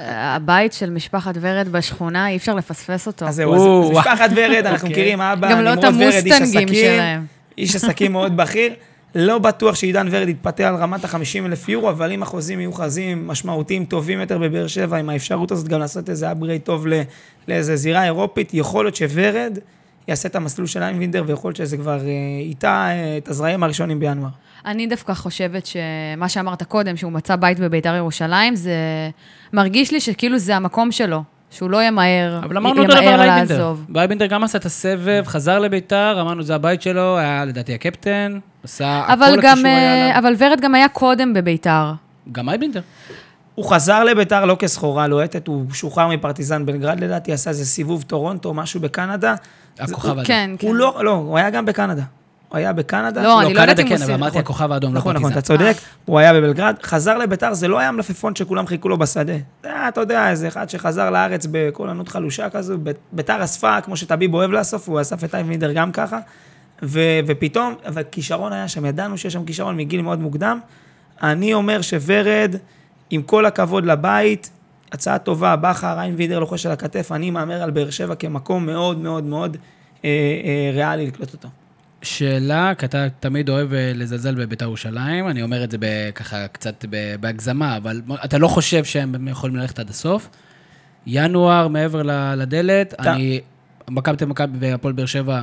[0.00, 3.26] אה, הבית של משפחת ורד בשכונה, אי אפשר לפספס אותו.
[3.26, 4.90] אז זהו, אז משפחת ורד, אנחנו אוקיי.
[4.90, 6.68] מכירים, אבא, נמרוד ורד, איש עסקים,
[7.58, 8.72] איש עסקים מאוד בכיר.
[9.14, 13.26] לא בטוח שעידן ורד יתפתה על רמת ה-50 אלף יורו, אבל אם החוזים יהיו חוזים
[13.26, 16.86] משמעותיים טובים יותר בבאר שבע, עם האפשרות הזאת גם לעשות איזה upgrade טוב
[17.48, 19.58] לאיזה זירה אירופית, יכול להיות שורד
[20.08, 21.98] יעשה את המסלול של איינבינדר, ויכול להיות שזה כבר
[22.40, 24.28] איתה אה, את הזרעים הראשונים בינואר.
[24.66, 28.74] אני דווקא חושבת שמה שאמרת קודם, שהוא מצא בית בביתר ירושלים, זה
[29.52, 31.22] מרגיש לי שכאילו זה המקום שלו.
[31.50, 33.74] שהוא לא ימהר, אבל אמרנו אותו דבר על איינבינדר.
[33.88, 39.04] באיינבינדר גם עשה את הסבב, חזר לביתר, אמרנו זה הבית שלו, היה לדעתי הקפטן, עשה
[39.08, 41.92] הכל הקשור היה אה, אבל ורד גם היה קודם בביתר.
[42.32, 42.80] גם איינבינדר.
[43.54, 48.54] הוא חזר לביתר לא כסחורה לוהטת, הוא שוחרר מפרטיזן בלגרד לדעתי, עשה איזה סיבוב טורונטו,
[48.54, 49.34] משהו בקנדה.
[49.78, 50.26] הכוכב הזה.
[50.26, 50.66] כן, כן.
[50.66, 52.02] הוא לא, לא, הוא היה גם בקנדה.
[52.48, 53.22] הוא היה בקנדה.
[53.22, 54.18] לא, אני לא יודעת אם הוא כן, אבל סיים.
[54.18, 55.40] אמרתי הכוכב האדום, לא נכון, נכון, אתה.
[55.40, 59.32] צודק, הוא היה בבלגרד, חזר לביתר, זה לא היה מלפפון שכולם חיכו לו בשדה.
[59.62, 62.78] זה היה, אתה יודע, איזה אחד שחזר לארץ בקול ענות חלושה כזו,
[63.12, 66.18] ביתר אספה, כמו שטביב אוהב לאסוף, הוא אסף את אייבינדר גם ככה,
[66.82, 70.60] ו- ופתאום, אבל כישרון היה שם, ידענו שיש שם כישרון מגיל מאוד מוקדם.
[71.22, 72.54] אני אומר שוורד,
[73.10, 74.50] עם כל הכבוד לבית,
[74.92, 79.24] הצעה טובה, בכר, איינבידר לוחש על הכתף, אני מהמר על באר שבע כמקום מאוד מאוד
[79.24, 79.56] מאוד
[80.04, 80.10] אה,
[80.44, 81.48] אה, ריאלי לקלוט אותו.
[82.02, 85.76] שאלה, כי אתה תמיד אוהב אה, לזלזל בבית"ר ירושלים, אני אומר את זה
[86.14, 86.84] ככה קצת
[87.20, 90.28] בהגזמה, אבל אתה לא חושב שהם יכולים ללכת עד הסוף?
[91.06, 92.02] ינואר מעבר
[92.36, 93.40] לדלת, אתה- אני...
[93.90, 95.42] מכבי תל מכבי והפועל באר שבע,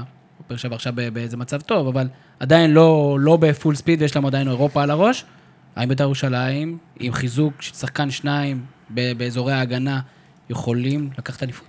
[0.49, 2.07] באר שבע עכשיו באיזה מצב טוב, אבל
[2.39, 5.25] עדיין לא, לא בפול ספיד ויש להם עדיין אירופה על הראש.
[5.75, 9.99] האם בית"ר ירושלים, עם חיזוק של שחקן שניים באזורי ההגנה,
[10.49, 11.67] יכולים לקחת אליפות?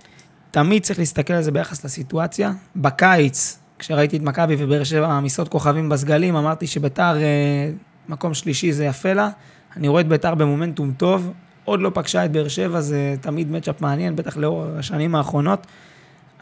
[0.51, 2.51] תמיד צריך להסתכל על זה ביחס לסיטואציה.
[2.75, 7.71] בקיץ, כשראיתי את מכבי ובאר שבע מעמיסות כוכבים בסגלים, אמרתי שביתר אה,
[8.09, 9.29] מקום שלישי זה יפה לה.
[9.75, 11.31] אני רואה את ביתר במומנטום טוב,
[11.65, 15.67] עוד לא פגשה את באר שבע, זה תמיד מצ'אפ מעניין, בטח לאור השנים האחרונות.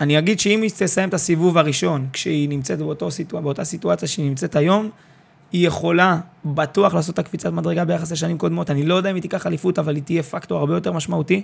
[0.02, 4.56] אני אגיד שאם היא תסיים את הסיבוב הראשון, כשהיא נמצאת באותו באותה סיטואציה שהיא נמצאת
[4.56, 4.90] היום,
[5.52, 8.72] היא יכולה בטוח לעשות את הקפיצת מדרגה ביחס לשנים קודמות.
[8.72, 11.44] אני לא יודע אם היא תיקח אליפות, אבל היא תהיה פקטור הרבה יותר משמעותי.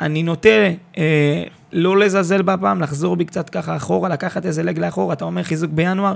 [0.00, 0.48] אני נוטה
[0.98, 1.42] אה,
[1.72, 5.70] לא לזלזל בפעם, לחזור בי קצת ככה אחורה, לקחת איזה לג לאחורה, אתה אומר חיזוק
[5.70, 6.14] בינואר,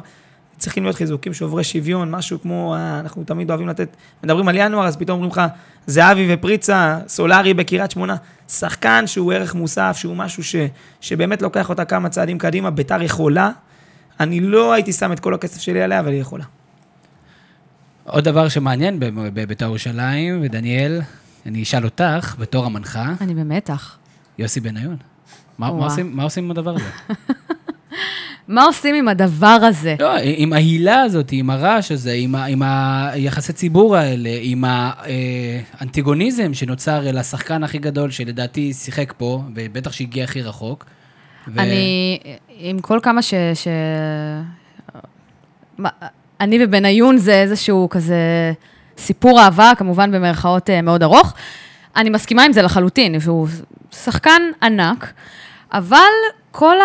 [0.59, 4.87] צריכים להיות חיזוקים שוברי שוויון, משהו כמו, אה, אנחנו תמיד אוהבים לתת, מדברים על ינואר,
[4.87, 5.43] אז פתאום אומרים לך,
[5.87, 8.17] זהבי ופריצה, סולארי בקריית שמונה,
[8.49, 10.57] שחקן שהוא ערך מוסף, שהוא משהו ש,
[11.01, 13.51] שבאמת לוקח אותה כמה צעדים קדימה, ביתר יכולה.
[14.21, 16.45] אני לא הייתי שם את כל הכסף שלי עליה, אבל היא יכולה.
[18.09, 21.01] עוד דבר שמעניין בבית"ר ירושלים, ודניאל,
[21.47, 23.99] אני אשאל אותך, בתור המנחה, אני במתח.
[24.39, 24.97] יוסי בניון.
[25.59, 25.67] מה.
[25.67, 26.91] עושים, מה עושים עם הדבר הזה?
[28.49, 29.97] מה עושים עם הדבר הזה?
[30.01, 36.55] לא, עם ההילה הזאת, עם הרעש הזה, עם, ה, עם היחסי ציבור האלה, עם האנטיגוניזם
[36.55, 40.85] שנוצר לשחקן הכי גדול, שלדעתי שיחק פה, ובטח שהגיע הכי רחוק.
[41.49, 41.61] ו...
[41.61, 43.35] אני, עם כל כמה ש...
[43.55, 43.69] ש...
[45.79, 45.89] מה,
[46.41, 48.53] אני ובניון זה איזשהו כזה
[48.99, 51.35] סיפור אהבה, כמובן במרכאות אה, מאוד ארוך.
[51.97, 53.49] אני מסכימה עם זה לחלוטין, שהוא
[53.93, 55.13] שחקן ענק,
[55.73, 55.99] אבל
[56.51, 56.85] כל ה...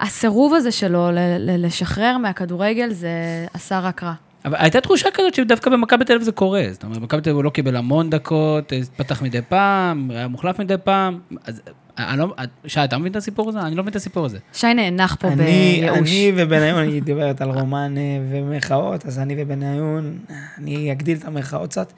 [0.00, 1.08] הסירוב הזה שלו
[1.38, 3.10] לשחרר מהכדורגל זה
[3.54, 4.12] עשה רק רע.
[4.46, 6.64] אבל הייתה תחושה כזאת שדווקא במכבי תל אביב זה קורה.
[6.72, 10.58] זאת אומרת, במכבי תל אביב הוא לא קיבל המון דקות, פתח מדי פעם, היה מוחלף
[10.58, 11.18] מדי פעם.
[11.44, 11.62] אז
[11.98, 12.34] אני לא...
[12.66, 13.60] שי, אתה מבין את הסיפור הזה?
[13.60, 14.38] אני לא מבין את הסיפור הזה.
[14.52, 15.98] שי נאנח פה אני, בייאוש.
[15.98, 20.18] אני ובניון, אני דיברת על רומן אה, ומרכאות, אז אני ובניון,
[20.58, 21.92] אני אגדיל את המרכאות קצת.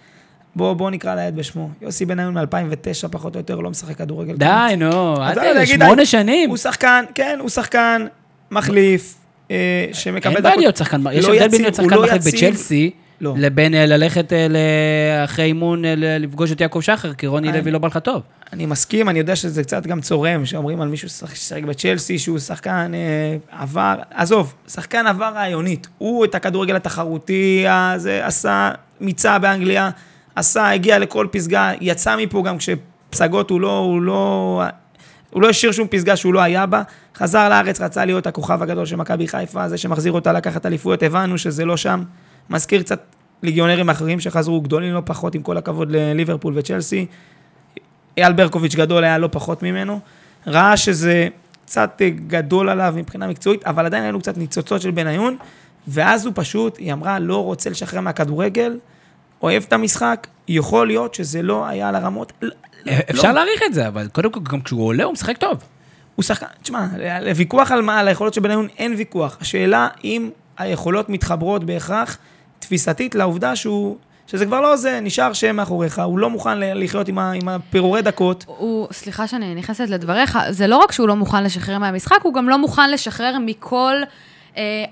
[0.57, 1.71] בוא, בוא נקרא לילד בשמו.
[1.83, 4.37] יוסי בניון מ-2009, פחות או יותר, לא משחק כדורגל.
[4.37, 6.07] די, נו, אל להגיד, שמונה.
[6.07, 6.49] שנים.
[6.49, 8.07] הוא שחקן, כן, הוא שחקן
[8.51, 9.18] מחליף,
[9.51, 9.57] אה,
[9.93, 12.35] שמקבל אין בעיה להיות שחקן, יש לא הבדל בין להיות שחקן לא מחליף יציב.
[12.51, 12.91] בצ'לסי,
[13.21, 13.35] לא.
[13.39, 14.45] לבין אה, ללכת אה,
[15.25, 18.23] אחרי אימון לפגוש את יעקב שחר, כי רוני לוי לא בא לך טוב.
[18.53, 22.39] אני מסכים, אני יודע שזה קצת גם צורם, שאומרים על מישהו ששחק- ששיחק בצ'לסי, שהוא
[22.39, 25.87] שחקן אה, עבר, עזוב, שחקן עבר רעיונית.
[25.99, 28.71] הוא את הכדורגל התחרותי הזה עשה,
[29.01, 29.91] מיצה באנגליה,
[30.37, 34.63] עשה, הגיע לכל פסגה, יצא מפה גם כשפסגות הוא לא, הוא לא,
[35.31, 36.83] הוא לא השאיר שום פסגה שהוא לא היה בה,
[37.17, 41.39] חזר לארץ, רצה להיות הכוכב הגדול של מכבי חיפה, זה שמחזיר אותה לקחת אליפויות, הבנו
[41.39, 42.03] שזה לא שם.
[42.51, 43.01] מזכיר קצת
[43.43, 47.07] ליגיונרים אחרים שחזרו, גדולים לא פחות, עם כל הכבוד לליברפול וצ'לסי.
[48.17, 50.01] אייל ברקוביץ' גדול היה לא פחות ממנו.
[50.47, 51.29] ראה שזה
[51.65, 55.37] קצת גדול עליו מבחינה מקצועית, אבל עדיין ראינו קצת ניצוצות של בניון,
[55.89, 58.79] ואז הוא פשוט, היא אמרה, לא רוצה לשחרר מהכדורגל,
[59.43, 62.33] אוהב את המשחק, יכול להיות שזה לא היה על הרמות.
[62.91, 63.33] לא, אפשר.
[63.33, 65.59] להעריך את זה, אבל קודם כל, גם כשהוא עולה, הוא משחק טוב.
[66.17, 66.87] הוא שחקן, תשמע,
[67.23, 69.39] לוויכוח על מה, על היכולות של בניון אין ויכוח.
[69.41, 72.19] השאלה אם היכולות מתחברות בהכרח
[72.59, 77.09] תפיסתית לעובדה שהוא, שזה כבר לא זה, נשאר שם מאחוריך, הוא לא מוכן ל- לחיות
[77.09, 78.45] עם, ה, עם הפירורי דקות.
[78.49, 82.49] הוא, סליחה שאני נכנסת לדבריך, זה לא רק שהוא לא מוכן לשחרר מהמשחק, הוא גם
[82.49, 83.95] לא מוכן לשחרר מכל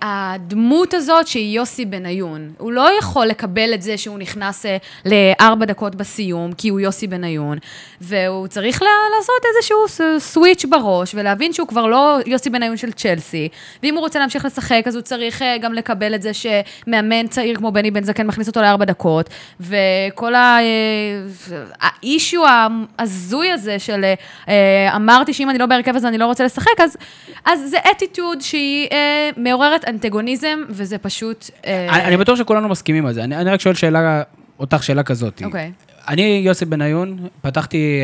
[0.03, 2.53] הדמות הזאת שהיא יוסי בניון.
[2.59, 7.07] הוא לא יכול לקבל את זה שהוא נכנס אה, לארבע דקות בסיום, כי הוא יוסי
[7.07, 7.59] בניון,
[8.01, 13.49] והוא צריך לעשות איזשהו סוויץ' בראש, ולהבין שהוא כבר לא יוסי בניון של צ'לסי,
[13.83, 17.57] ואם הוא רוצה להמשיך לשחק, אז הוא צריך אה, גם לקבל את זה שמאמן צעיר
[17.57, 19.31] כמו בני בן זקן מכניס אותו לארבע דקות,
[19.61, 20.59] וכל ה...
[20.61, 24.05] אה, האישו ההזוי הזה של
[24.49, 26.97] אה, אמרתי שאם אני לא בהרכב אז אני לא רוצה לשחק, אז,
[27.45, 31.51] אז זה אטיטוד שהיא אה, מעוררת אנטגוניזם, וזה פשוט...
[31.67, 33.25] אה, אני בטוח שכולנו מסכימים על זה.
[33.25, 34.23] אני רק שואל שאלה,
[34.59, 35.43] אותך שאלה כזאת.
[35.45, 35.73] אוקיי.
[36.09, 38.01] אני יוסי בניון, פתחתי,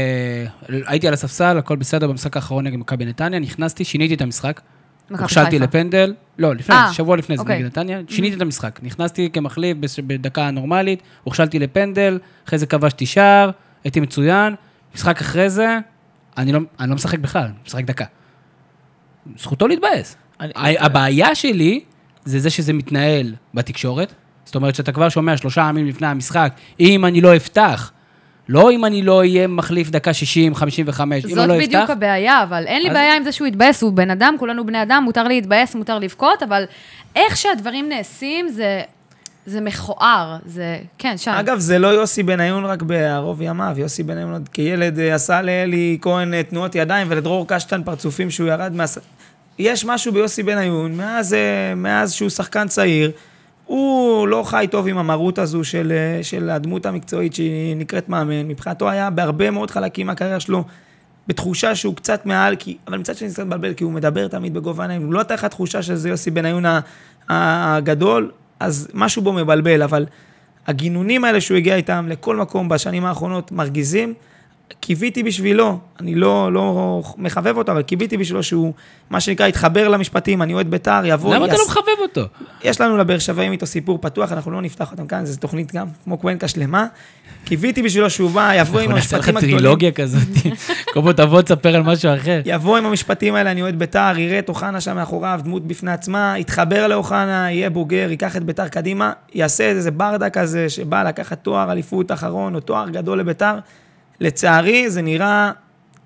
[0.69, 4.61] אה, הייתי על הספסל, הכל בסדר במשחק האחרון נגד מכבי נתניה, נכנסתי, שיניתי את המשחק.
[5.11, 5.59] הוכשלתי.
[5.59, 7.57] לפנדל, לא, לפני, אה, שבוע לפני זה אוקיי.
[7.57, 8.81] נגד נתניה, שיניתי את המשחק.
[8.83, 9.77] נכנסתי כמחליף
[10.07, 12.19] בדקה נורמלית, הוכשלתי לפנדל,
[12.49, 13.51] אחרי זה כבשתי שער,
[13.85, 14.55] הייתי מצוין.
[14.95, 15.79] משחק אחרי זה,
[16.37, 18.05] אני לא, אני לא משחק בכלל, משחק דקה.
[19.39, 20.17] זכותו להתבאס.
[20.57, 21.81] אני- הבעיה שלי
[22.25, 24.13] זה זה שזה מתנהל בתקשורת.
[24.45, 27.91] זאת אומרת שאתה כבר שומע שלושה ימים לפני המשחק, אם אני לא אפתח,
[28.49, 31.91] לא אם אני לא אהיה מחליף דקה 60, 55, אם זאת אני לא בדיוק אפתח,
[31.93, 34.83] הבעיה, אבל אין לי אז- בעיה עם זה שהוא יתבאס, הוא בן אדם, כולנו בני
[34.83, 36.65] אדם, מותר להתבאס, מותר לבכות, אבל
[37.17, 38.81] איך שהדברים נעשים זה,
[39.47, 40.79] זה מכוער, זה...
[40.99, 41.31] כן, שי.
[41.35, 45.99] אגב, זה לא יוסי בניון רק בערוב ימיו, יוסי בניון עוד כילד אה, עשה לאלי
[46.03, 48.85] כהן אה, תנועות ידיים ולדרור קשטן פרצופים שהוא ירד מה...
[49.59, 53.11] יש משהו ביוסי בניון, מאז, אה, מאז שהוא שחקן צעיר,
[53.67, 58.49] הוא לא חי טוב עם המרות הזו של, אה, של הדמות המקצועית שהיא נקראת מאמן.
[58.49, 60.65] מבחינתו היה בהרבה מאוד חלקים מהקריירה שלו
[61.27, 64.85] בתחושה שהוא קצת מעל, כי, אבל מצד שני קצת מבלבל, כי הוא מדבר תמיד בגובה
[64.85, 66.65] העיניים, לא נתן לך תחושה שזה יוסי בניון
[67.29, 68.31] הגדול,
[68.61, 70.07] אז משהו בו מבלבל, אבל
[70.67, 74.15] הגינונים האלה שהוא הגיע איתם לכל מקום בשנים האחרונות מרגיזים.
[74.81, 78.73] קיוויתי בשבילו, אני לא, לא מחבב אותו, אבל קיוויתי בשבילו שהוא,
[79.11, 82.23] מה שנקרא, יתחבר למשפטים, אני אוהד בית"ר, יבוא, למה אתה יס- לא מחבב אותו?
[82.65, 85.87] יש לנו לבאר שבעים איתו סיפור פתוח, אנחנו לא נפתח אותם כאן, זו תוכנית גם,
[86.05, 86.87] כמו קוונקה שלמה.
[87.45, 89.59] קיוויתי בשבילו שהוא בא, יבוא עם אנחנו נעשה לך המשפטים הגדולים.
[89.59, 90.29] טרילוגיה כזאת,
[90.95, 92.41] כל פעם תבוא תספר על משהו אחר.
[92.45, 96.35] יבוא עם המשפטים האלה, אני אוהד בית"ר, יראה את אוחנה שם מאחוריו, דמות בפני עצמה,
[96.39, 101.73] יתחבר לאוחנה, יהיה בוגר, ייקח את בית"ר קדימה, יעשה איזה ברדה כזה שבא לקחת תואר
[101.73, 103.55] אליפות אחרון או תואר גדול לבית"ר.
[104.23, 105.53] לצערי, זה נראה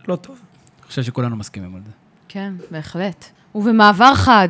[0.08, 0.36] לא טוב.
[0.80, 1.90] אני חושב שכולנו מסכימים על זה.
[2.28, 3.24] כן, בהחלט.
[3.54, 4.48] ובמעבר חד,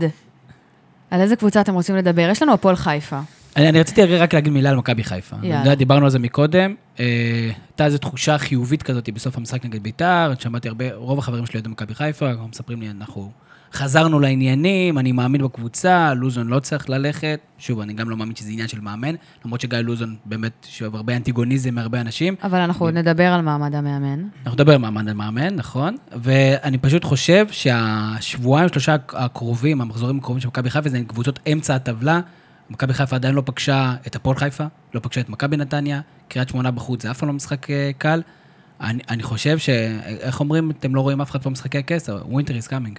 [1.11, 2.29] על איזה קבוצה אתם רוצים לדבר?
[2.31, 3.21] יש לנו הפועל חיפה.
[3.57, 5.37] אני, אני רציתי רק להגיד מילה על מכבי חיפה.
[5.43, 5.75] יאללה.
[5.75, 6.75] דיברנו על זה מקודם.
[7.01, 7.05] אה,
[7.69, 10.33] הייתה איזו תחושה חיובית כזאת בסוף המשחק נגד ביתר.
[10.39, 13.31] שמעתי הרבה, רוב החברים שלי אוהדים מכבי חיפה, מספרים לי, אנחנו
[13.73, 17.41] חזרנו לעניינים, אני מאמין בקבוצה, לוזון לא צריך ללכת.
[17.59, 19.14] שוב, אני גם לא מאמין שזה עניין של מאמן,
[19.45, 22.35] למרות שגיא לוזון באמת, לו הרבה אנטיגוניזם מהרבה אנשים.
[22.43, 24.23] אבל אנחנו עוד נדבר על מעמד המאמן.
[24.39, 25.97] אנחנו נדבר על מעמד המאמן, נכון?
[26.23, 32.21] ואני פשוט חושב שהשבועיים, שלושה הקרובים, המחזורים הקרובים של מכבי חיפה, זה קבוצות אמצע הטבלה.
[32.71, 34.64] מכבי חיפה עדיין לא פגשה את הפועל חיפה,
[34.95, 38.23] לא פגשה את מכבי נתניה, קריית שמונה בחוץ, זה אף פעם לא משחק אה, קל.
[38.81, 39.69] אני, אני חושב ש...
[40.21, 42.11] איך אומרים, אתם לא רואים אף אחד פה משחקי הכס?
[42.11, 42.99] winter is coming.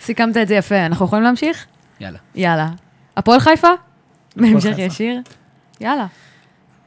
[0.00, 1.66] סיכמת את זה יפה, אנחנו יכולים להמשיך?
[2.00, 2.18] יאללה.
[2.34, 2.68] יאללה.
[3.16, 3.68] הפועל חיפה?
[4.36, 4.74] בהמשך.
[4.78, 5.20] ישיר?
[5.80, 6.06] יאללה.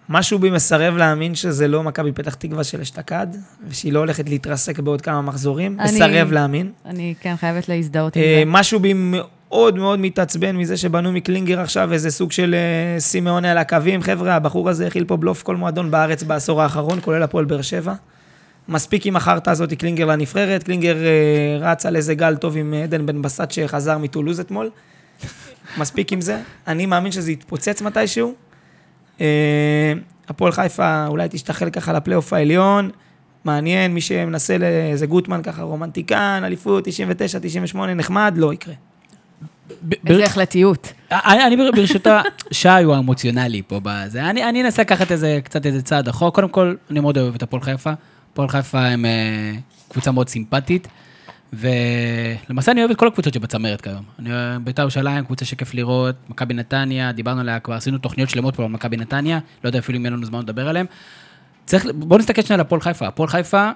[0.09, 3.27] משהו בי מסרב להאמין שזה לא מכבי פתח תקווה של אשתקד,
[3.67, 5.79] ושהיא לא הולכת להתרסק בעוד כמה מחזורים.
[5.79, 6.71] אני- מסרב להאמין.
[6.85, 8.51] אני כן חייבת להזדהות עם אה, זה.
[8.51, 13.57] משהו בי מאוד מאוד מתעצבן מזה שבנו מקלינגר עכשיו איזה סוג של אה, סימאוני על
[13.57, 14.01] הקווים.
[14.01, 17.93] חבר'ה, הבחור הזה האכיל פה בלוף כל מועדון בארץ בעשור האחרון, כולל הפועל באר שבע.
[18.67, 20.63] מספיק עם החרטא הזאת קלינגר לנבחרת.
[20.63, 24.69] קלינגר אה, רץ על איזה גל טוב עם עדן בן בסט שחזר מטולוז אתמול.
[25.79, 26.39] מספיק עם זה.
[26.67, 28.33] אני מאמין שזה יתפוצץ מתישהו.
[29.21, 29.93] אה,
[30.27, 32.89] הפועל חיפה אולי תשתחל ככה לפלייאוף העליון.
[33.45, 38.73] מעניין, מי שמנסה לאיזה גוטמן ככה רומנטיקן, אליפות 99, 98, נחמד, לא יקרה.
[40.07, 40.93] איזה החלטיות.
[41.11, 44.29] אני, ברשותה, שי הוא האמוציונלי פה בזה.
[44.29, 46.31] אני, אני אנסה לקחת איזה, קצת איזה צעד אחורה.
[46.31, 47.93] קודם כל, אני מאוד אוהב את הפועל חיפה.
[48.33, 49.51] הפועל חיפה הם אה,
[49.89, 50.87] קבוצה מאוד סימפטית,
[51.53, 54.03] ולמעשה אני אוהב את כל הקבוצות שבצמרת כיום.
[54.19, 58.55] אני אוהב בית"ר ירושלים, קבוצה שכיף לראות, מכבי נתניה, דיברנו עליה כבר, עשינו תוכניות שלמות
[58.55, 60.85] פה על מכבי נתניה, לא יודע אפילו אם יהיה לנו זמן לדבר עליהן.
[61.65, 63.07] צריך, בואו נסתכל שנייה על הפועל חיפה.
[63.07, 63.71] הפועל חיפה,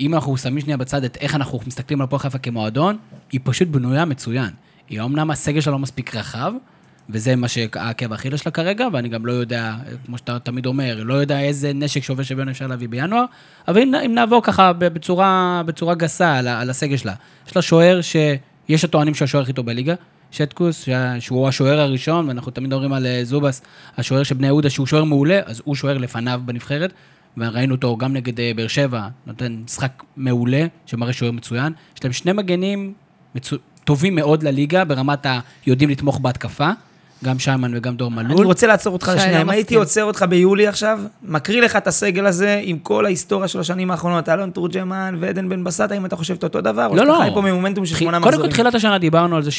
[0.00, 2.98] אם אנחנו שמים שנייה בצד את איך אנחנו מסתכלים על הפועל חיפה כמועדון,
[3.32, 4.50] היא פשוט בנויה מצוין.
[4.88, 6.52] היא אמנם הסגל שלה לא מספיק רחב,
[7.10, 9.74] וזה מה שהעקב האכילה שלה כרגע, ואני גם לא יודע,
[10.06, 13.24] כמו שאתה תמיד אומר, לא יודע איזה נשק שווה שוויון אפשר להביא בינואר,
[13.68, 17.14] אבל אם, אם נעבור ככה בצורה, בצורה גסה על, על הסגל שלה,
[17.48, 19.94] יש לה שוער שיש הטוענים שהוא השוער הכי טוב בליגה,
[20.30, 23.62] שטקוס, שה- שהוא השוער הראשון, ואנחנו תמיד מדברים על אה, זובס,
[23.96, 26.92] השוער של בני יהודה, שהוא שוער מעולה, אז הוא שוער לפניו בנבחרת,
[27.36, 31.72] וראינו אותו גם נגד אה, באר שבע, נותן משחק מעולה, שמראה שוער מצוין.
[31.96, 32.92] יש להם שני מגנים
[33.34, 33.56] מצו...
[33.84, 35.40] טובים מאוד לליגה, ברמת ה...
[35.66, 36.70] יודעים לתמוך בהתקפה,
[37.24, 38.36] גם שיימן וגם דור מלול.
[38.38, 39.38] אני רוצה לעצור אותך לשנייה.
[39.38, 39.74] לא אם הייתי.
[39.74, 44.28] עוצר אותך ביולי עכשיו, מקריא לך את הסגל הזה עם כל ההיסטוריה של השנים האחרונות,
[44.28, 46.86] אלון תורג'מן ועדן בן בסט, האם אתה חושב את אותו דבר?
[46.86, 47.24] או לא, שאתה לא.
[47.24, 48.52] חי פה ממומנטום של שמונה קודם כל, מחזורים?
[48.52, 49.50] תחילת השנה דיברנו על זה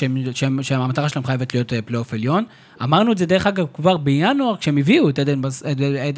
[0.61, 2.43] שהמטרה שלהם חייבת להיות אה, פלייאוף עליון.
[2.83, 5.41] אמרנו את זה, דרך אגב, כבר בינואר, כשהם הביאו את עדן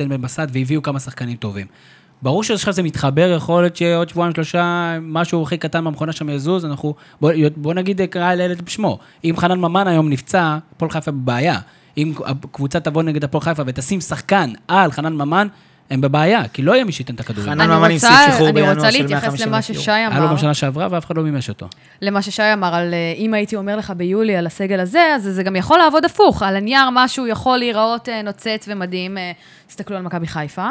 [0.09, 1.65] בן בסט והביאו כמה שחקנים טובים.
[2.21, 6.65] ברור שעכשיו זה מתחבר, יכול להיות שעוד שבועיים, שלושה, משהו הכי קטן במכונה שם יזוז,
[6.65, 6.93] אנחנו...
[7.21, 8.97] בוא, בוא נגיד, קרא לילד בשמו.
[9.25, 11.59] אם חנן ממן היום נפצע, הפועל חיפה בבעיה.
[11.97, 15.47] אם הקבוצה תבוא נגד הפועל חיפה ותשים שחקן על חנן ממן,
[15.89, 17.49] הם בבעיה, כי לא יהיה מי שייתן את הכדורים.
[17.51, 19.73] חנן אני ממן רוצה- הפסיד שחרור אני בינואר רוצה של להתייחס 150 למה אלף ששי
[19.91, 19.91] יורו.
[19.91, 20.31] היה לו אמר.
[20.31, 21.67] גם שנה שעברה ואף אחד לא מימש אותו.
[22.01, 25.43] למה ששי אמר על אה, אם הייתי אומר לך ביולי על הסגל הזה, אז זה
[25.43, 26.43] גם יכול לעבוד הפוך.
[26.43, 29.17] על הנייר משהו יכול להיראות אה, נוצץ ומדהים.
[29.17, 29.31] אה,
[29.67, 30.67] תסתכלו על מכבי חיפה,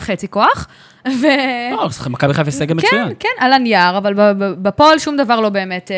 [0.00, 0.66] חצי כוח.
[1.06, 1.26] ו...
[1.72, 3.08] לא, מכבי חיפה סגל מצוין.
[3.08, 5.96] כן, כן, על הנייר, אבל בפועל שום דבר לא באמת אה,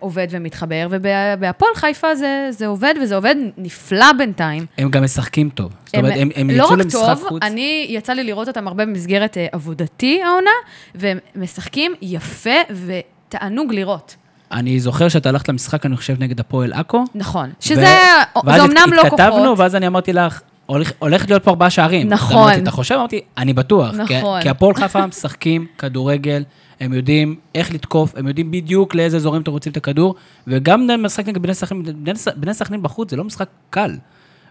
[0.00, 4.66] עובד ומתחבר, ובהפועל חיפה זה, זה עובד, וזה עובד נפלא בינתיים.
[4.78, 5.72] הם גם משחקים טוב.
[5.86, 7.42] זאת אומרת, הם, הם לא יצאו רק למשחק טוב, חוץ.
[7.42, 10.50] אני, יצא לי לראות אותם הרבה במסגרת אה, עבודתי העונה,
[10.94, 14.16] והם משחקים יפה ותענוג לראות.
[14.52, 17.04] אני זוכר שאתה הלכת למשחק, אני חושב, נגד הפועל עכו.
[17.14, 17.48] נכון.
[17.48, 17.96] ו- שזה,
[18.44, 19.58] ואז זה אמנם לא התכתבנו, כוחות.
[19.58, 20.40] ואז אני אמרתי לך,
[20.72, 22.08] הולך, הולכת להיות פה ארבעה שערים.
[22.08, 22.36] נכון.
[22.36, 22.94] אמרתי, אתה חושב?
[22.94, 23.94] אמרתי, אני בטוח.
[23.94, 24.40] נכון.
[24.42, 26.44] כי הפועל חיפה משחקים כדורגל,
[26.80, 30.14] הם יודעים איך לתקוף, הם יודעים בדיוק לאיזה אזורים אתם רוצים את הכדור,
[30.46, 31.82] וגם משחק נגד בני סכנין,
[32.36, 33.96] בני- סכנין בחוץ, זה לא משחק קל.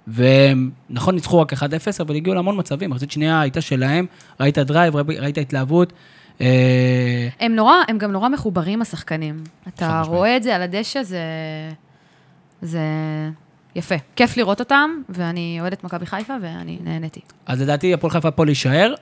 [0.07, 1.57] ונכון, ניצחו רק 1-0,
[1.99, 2.89] אבל הגיעו להמון מצבים.
[2.89, 4.05] מחצית שנייה הייתה שלהם,
[4.39, 5.93] ראית drive, ראית התלהבות.
[6.41, 9.43] אה, הם נורא, הם גם נורא מחוברים, השחקנים.
[9.67, 10.01] אתה.
[10.07, 11.19] רואה את זה על הדשא, זה...
[12.61, 12.79] זה
[13.75, 13.95] יפה.
[14.15, 17.19] כיף לראות אותם, ואני אוהדת מכבי חיפה, ואני נהניתי.
[17.45, 18.93] אז לדעתי הפועל חיפה פה להישאר.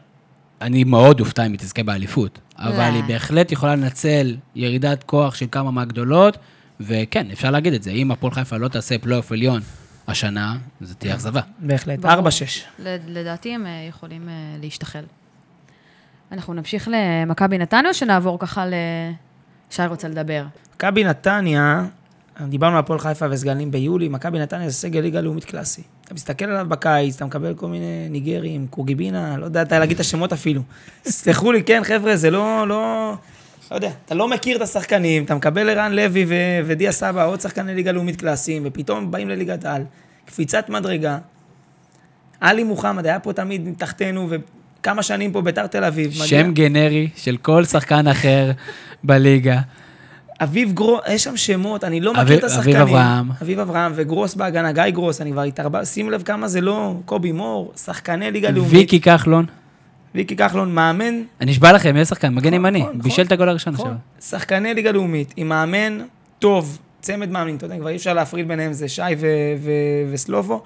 [0.61, 2.81] אני מאוד אופתע אם היא תזכה באליפות, אבל לא.
[2.95, 6.37] היא בהחלט יכולה לנצל ירידת כוח של כמה מהגדולות,
[6.79, 9.61] וכן, אפשר להגיד את זה, אם הפועל חיפה לא תעשה פלייאוף עליון
[10.07, 11.41] השנה, זו תהיה אכזבה.
[11.59, 12.27] בהחלט, ברור.
[12.27, 12.29] 4-6.
[12.79, 15.03] ל- לדעתי הם אה, יכולים אה, להשתחל.
[16.31, 18.73] אנחנו נמשיך למכבי נתניה, או שנעבור ככה ל...
[19.71, 20.45] שי רוצה לדבר.
[20.75, 21.85] מכבי נתניה,
[22.47, 25.81] דיברנו על הפועל חיפה וסגלים ביולי, מכבי נתניה זה סגל ליגה לאומית קלאסי.
[26.05, 30.01] אתה מסתכל עליו בקיץ, אתה מקבל כל מיני ניגרים, קוגיבינה, לא יודע אתה להגיד את
[30.01, 30.61] השמות אפילו.
[31.05, 33.13] סלחו לי, כן, חבר'ה, זה לא, לא,
[33.71, 36.33] לא יודע, אתה לא מכיר את השחקנים, אתה מקבל ערן לוי ו-
[36.65, 39.83] ודיה סבא, עוד שחקני ליגה לאומית קלאסיים, ופתאום באים לליגת העל.
[40.25, 41.17] קפיצת מדרגה.
[42.41, 46.11] עלי מוחמד היה פה תמיד מתחתנו, וכמה שנים פה ביתר תל אביב.
[46.11, 48.51] מגיע- שם גנרי של כל שחקן אחר
[49.03, 49.59] בליגה.
[50.43, 52.75] אביב גרוס, יש שם שמות, אני לא מכיר את השחקנים.
[52.75, 53.31] אביב אברהם.
[53.41, 57.31] אביב אברהם וגרוס בהגנה, גיא גרוס, אני כבר התערבב, שים לב כמה זה לא קובי
[57.31, 58.71] מור, שחקני ליגה לאומית.
[58.73, 59.45] ויקי כחלון,
[60.15, 63.73] ויקי כחלון, מאמן, אני נשבע לכם, יש שחקן, מגן ימני, נכון, בישל את הגול הראשון
[63.73, 63.87] נכון,
[64.17, 64.29] עכשיו.
[64.39, 65.97] שחקני ליגה לאומית, עם מאמן
[66.39, 69.27] טוב, צמד מאמנים, אתה יודע, כבר אי אפשר להפריד ביניהם, זה שי ו-
[69.59, 69.71] ו-
[70.11, 70.61] וסלובו.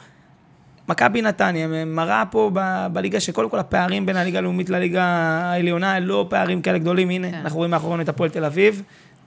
[0.89, 6.26] מכבי נתניה מראה פה ב- בליגה שקודם כל הפערים בין הליגה הלאומית לליגה העליונה לא
[6.30, 7.09] פערים כאלה גדולים.
[7.09, 7.38] הנה, כן.
[7.38, 8.84] אנחנו רואים מאחורינו את הפועל תל אביב,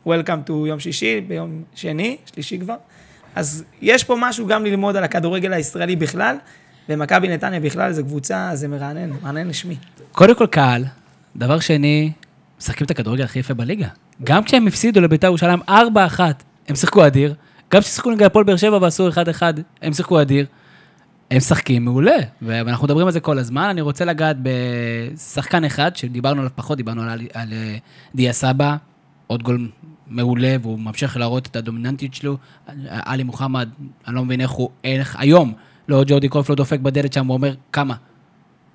[0.07, 2.75] Welcome to יום שישי, ביום שני, שלישי כבר.
[3.35, 6.37] אז יש פה משהו גם ללמוד על הכדורגל הישראלי בכלל,
[6.89, 9.77] ומכבי נתניה בכלל זה קבוצה, זה מרענן, מרענן לשמי.
[10.13, 10.85] קודם כל קהל,
[11.37, 12.13] דבר שני,
[12.59, 13.89] משחקים את הכדורגל הכי יפה בליגה.
[14.25, 15.71] גם כשהם הפסידו לבית"ר ירושלים 4-1,
[16.69, 17.35] הם שיחקו אדיר.
[17.73, 19.43] גם כששיחקו נגד הפועל באר שבע ועשו 1-1,
[19.83, 20.47] הם שיחקו אדיר.
[21.31, 23.69] הם משחקים מעולה, ואנחנו מדברים על זה כל הזמן.
[23.69, 27.77] אני רוצה לגעת בשחקן אחד, שדיברנו עליו פחות, דיברנו על, על אה,
[28.15, 28.77] דיה סבא,
[29.27, 29.69] עוד גול
[30.07, 32.37] מעולה, והוא ממשיך להראות את הדומיננטיות שלו.
[32.89, 33.69] עלי מוחמד,
[34.07, 35.53] אני לא מבין איך הוא, איך היום,
[35.89, 37.95] לא ג'ורדי קרוף לא דופק בדלת שם, הוא אומר כמה.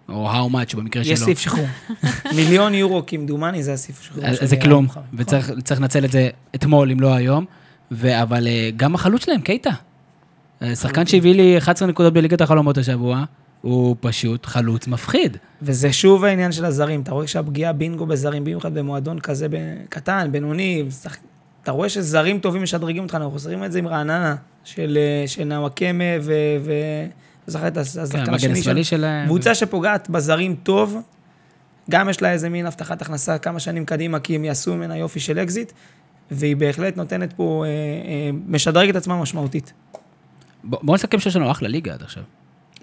[0.10, 1.14] או how much במקרה שלו.
[1.14, 1.68] יש סעיף שחרור.
[2.36, 4.34] מיליון יורו כמדומני, זה הסעיף שחרור.
[4.34, 4.88] של זה כלום.
[5.14, 7.46] וצריך צריך לנצל את זה אתמול, אם לא היום.
[8.02, 9.70] אבל אה, גם החלוץ שלהם, קייטה.
[10.62, 13.24] אה, שחקן שהביא לי 11 נקודות בליגת החלומות השבוע,
[13.62, 15.38] הוא פשוט חלוץ מפחיד.
[15.62, 17.02] וזה שוב העניין של הזרים.
[17.02, 19.56] אתה רואה שהפגיעה בינגו בזרים, במיוחד במועדון כזה ב-
[19.90, 21.18] קטן, בינוני, שח-
[21.64, 25.44] אתה רואה שזרים טובים משדרגים אותך, אנחנו חוזרים את זה עם רעננה, של, אה, של
[25.44, 26.34] נאוואקמה ו...
[26.64, 26.72] ו...
[27.48, 29.26] זוכר את הש- כן, השחקן המגן השני השמאלי שלהם.
[29.26, 30.98] קבוצה שפוגעת בזרים טוב,
[31.90, 35.20] גם יש לה איזה מין הבטחת הכנסה כמה שנים קדימה, כי הם יעשו ממנה יופי
[35.20, 35.72] של אקזיט,
[36.32, 39.74] והיא בהחלט נותנת פה, אה, אה, משדרגת עצמה משמעותית.
[40.64, 42.24] בואו נסכם שיש לנו אחלה ליגה עד עכשיו.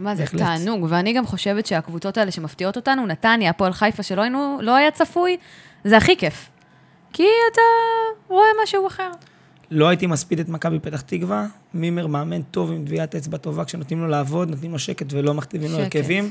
[0.01, 0.41] מה זה, בהחלט.
[0.41, 0.87] תענוג.
[0.89, 5.37] ואני גם חושבת שהקבוצות האלה שמפתיעות אותנו, נתניה, הפועל חיפה, שלא היינו, לא היה צפוי,
[5.85, 6.49] זה הכי כיף.
[7.13, 7.63] כי אתה
[8.29, 9.11] רואה משהו אחר.
[9.71, 14.01] לא הייתי מספיד את מכבי פתח תקווה, מימר מאמן טוב עם טביעת אצבע טובה, כשנותנים
[14.01, 15.79] לו לעבוד, נותנים לו שקט ולא מכתיבים לו.
[15.79, 16.31] הרכבים.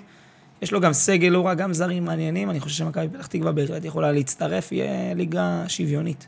[0.61, 3.85] יש לו גם סגל לא רע, גם זרים מעניינים, אני חושב שמכבי פתח תקווה בהחלט
[3.85, 6.27] יכולה להצטרף, יהיה ליגה שוויונית.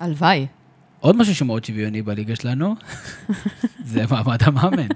[0.00, 0.46] הלוואי.
[1.00, 2.74] עוד משהו שמאוד שוויוני בליגה שלנו,
[3.92, 4.86] זה מעמד המאמן.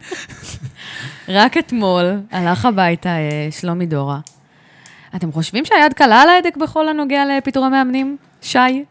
[1.28, 4.20] רק אתמול הלך הביתה אה, שלומי דורה.
[5.16, 8.16] אתם חושבים שהיד קלה על ההדק בכל הנוגע לפיטורי מאמנים?
[8.42, 8.58] שי?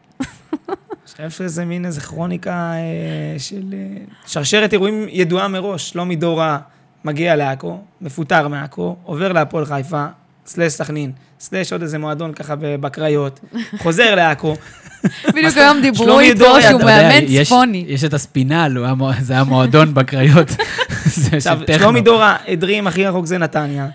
[1.18, 5.90] אני חושב שזה מין איזה כרוניקה אה, של אה, שרשרת אירועים ידועה מראש.
[5.90, 6.58] שלומי דורה
[7.04, 10.06] מגיע לעכו, מפוטר מעכו, עובר להפועל חיפה,
[10.46, 13.40] סלש סכנין, סלש עוד איזה מועדון ככה בקריות,
[13.78, 14.54] חוזר לעכו.
[15.34, 17.84] בדיוק היום דיברו איתו שהוא מאמן יש- צפוני.
[17.88, 18.76] יש את הספינל,
[19.20, 20.48] זה היה מועדון בקריות.
[21.32, 21.58] עכשיו.
[21.78, 23.88] שלומי דורה הדרים הכי רחוק זה נתניה.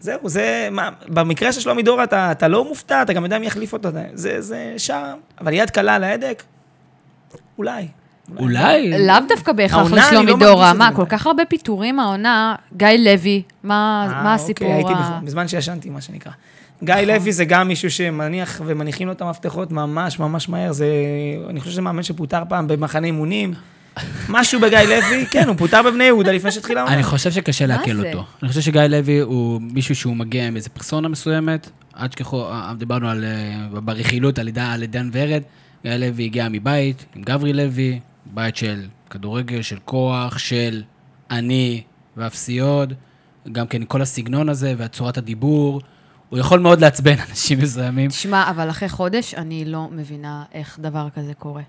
[0.00, 3.46] זהו, זה, מה, במקרה של שלומי דורה אתה, אתה לא מופתע, אתה גם יודע מי
[3.46, 6.42] יחליף אותו, זה, זה שער, אבל יד קלה על ההדק,
[7.58, 7.86] אולי.
[8.38, 9.06] אולי.
[9.06, 10.72] לאו דווקא בהכרח לשלומי לא דורה.
[10.72, 10.90] מה.
[10.94, 12.54] כל כך הרבה פיטורים העונה?
[12.76, 13.74] גיא לוי, מה
[14.08, 14.72] אה, מה אוקיי, הסיפור?
[14.74, 16.32] הייתי ה- בזמן שישנתי, מה שנקרא.
[16.84, 17.06] גיא נכון.
[17.06, 20.72] לוי זה גם מישהו שמניח ומניחים לו את המפתחות ממש ממש מהר.
[20.72, 20.86] זה,
[21.48, 23.54] אני חושב שזה מאמן שפוטר פעם במחנה אימונים.
[24.28, 26.94] משהו בגיא לוי, כן, הוא פוטר בבני יהודה לפני שהתחילה העונה.
[26.94, 28.06] אני חושב שקשה לעכל?
[28.06, 28.24] אותו.
[28.42, 31.70] אני חושב שגיא לוי הוא מישהו שהוא מגיע עם איזה פרסונה מסוימת.
[31.98, 34.48] אל תשכחו, אה, דיברנו על, אה, ברכילות על
[34.82, 35.42] עידן ורד.
[35.84, 40.82] גיא לוי הגיע מבית עם גברי לוי, בית של כדורגל, של כוח, של
[41.30, 41.82] אני
[42.16, 42.88] ואפסיות.
[43.52, 45.80] גם כן כל הסגנון הזה והצורת הדיבור.
[46.32, 48.10] הוא יכול מאוד לעצבן אנשים מסוימים.
[48.10, 51.62] תשמע, אבל אחרי חודש אני לא מבינה איך דבר כזה קורה.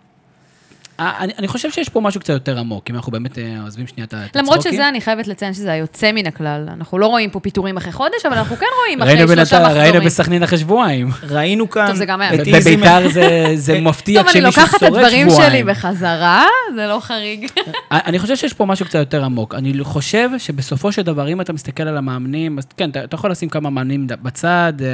[1.00, 3.88] אה, אני, אני חושב שיש פה משהו קצת יותר עמוק, אם אנחנו באמת אה, עוזבים
[3.88, 4.74] שנייה את ה- את למרות הצחוקים.
[4.74, 6.70] שזה, אני חייבת לציין שזה היוצא מן הכלל.
[6.78, 9.74] אנחנו לא רואים פה פיטורים אחרי חודש, אבל אנחנו כן רואים אחרי ראינו שלושה בנתניה,
[9.74, 10.06] ראינו מחזורים.
[10.08, 11.10] בסכנין אחרי שבועיים.
[11.30, 12.32] ראינו כאן טוב, זה גם היה.
[12.38, 15.66] בביתר זה, זה מפתיע טוב, אני כשמישהו לוקחת את שורד הדברים שלי שבועיים.
[15.68, 17.48] בחזרה, זה לא חריג.
[17.92, 19.56] אני חושב שיש פה משהו קצת יותר עמוק.
[19.56, 23.32] אני חושב שבסופו של דבר, אם אתה מסתכל על המאמנים, אז כן, אתה, אתה יכול
[23.32, 24.88] לשים כמה מאמנים בצד, אה,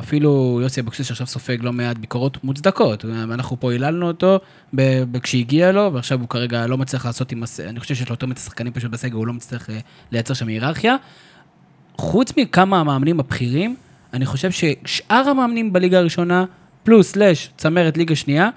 [0.00, 3.04] אפילו יוסי אבוקסיס שעכשיו סופג לא מעט ביקורות מוצדקות.
[3.04, 4.38] אה, אנחנו פה היללנו אותו
[5.22, 7.42] כשהגיע לו, ועכשיו הוא כרגע לא מצליח לעשות עם...
[7.68, 9.78] אני חושב שיש לו יותר מדי שחקנים פשוט בסגל, הוא לא מצליח אה,
[10.12, 10.96] לייצר שם היררכיה.
[11.98, 13.76] חוץ מכמה המאמנים הבכירים,
[14.12, 16.44] אני חושב ששאר המאמנים בליגה הראשונה,
[16.82, 18.50] פלוס סלאש צמרת ליגה שנייה,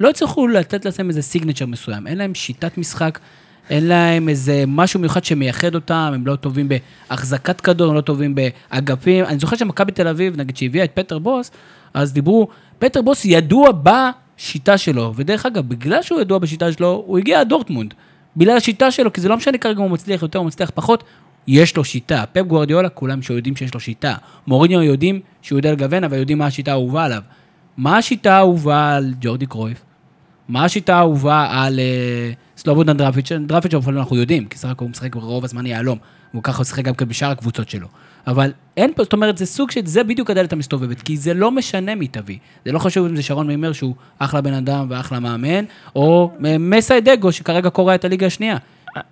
[0.00, 2.06] לא הצליחו לתת לעצמם איזה סיגנצ'ר מסוים.
[2.06, 3.18] אין להם שיטת משחק,
[3.70, 6.68] אין להם איזה משהו מיוחד שמייחד אותם, הם לא טובים
[7.08, 9.24] בהחזקת כדור, הם לא טובים באגפים.
[9.24, 11.50] אני זוכר שמכבי תל אביב, נגיד שהביאה את פטר בוס,
[11.94, 12.48] אז דיברו,
[12.78, 13.72] פטר בוס ידוע
[14.36, 17.94] בשיטה שלו, ודרך אגב, בגלל שהוא ידוע בשיטה שלו, הוא הגיע עד דורטמונד.
[18.36, 21.04] בגלל השיטה שלו, כי זה לא משנה כרגע אם הוא מצליח יותר או מצליח פחות,
[21.46, 22.24] יש לו שיטה.
[22.32, 24.14] פפ גוורדיולה, כולם שיודעים שיש לו שיטה.
[24.46, 27.22] מוריניו יודעים שהוא יודע לגוון, אבל יודעים מה השיטה האהובה עליו.
[27.76, 29.82] מה השיטה האהובה על ג'ורדי קרויף?
[30.48, 33.32] מה השיטה האהובה על אה, סלובודן דרפיץ'?
[33.32, 35.98] דרפיץ' אנחנו יודעים, כי סך הכל הוא משחק רוב הזמן יהלום,
[36.32, 37.88] והוא ככה משחק גם כן בשאר הקבוצות שלו.
[38.26, 41.50] אבל אין פה, זאת אומרת, זה סוג של, זה בדיוק הדלת המסתובבת, כי זה לא
[41.50, 42.38] משנה מי תביא.
[42.64, 45.64] זה לא חשוב אם זה שרון מימר שהוא אחלה בן אדם ואחלה מאמן,
[45.96, 48.56] או מסיידגו שכרגע קורע את הליגה השנייה.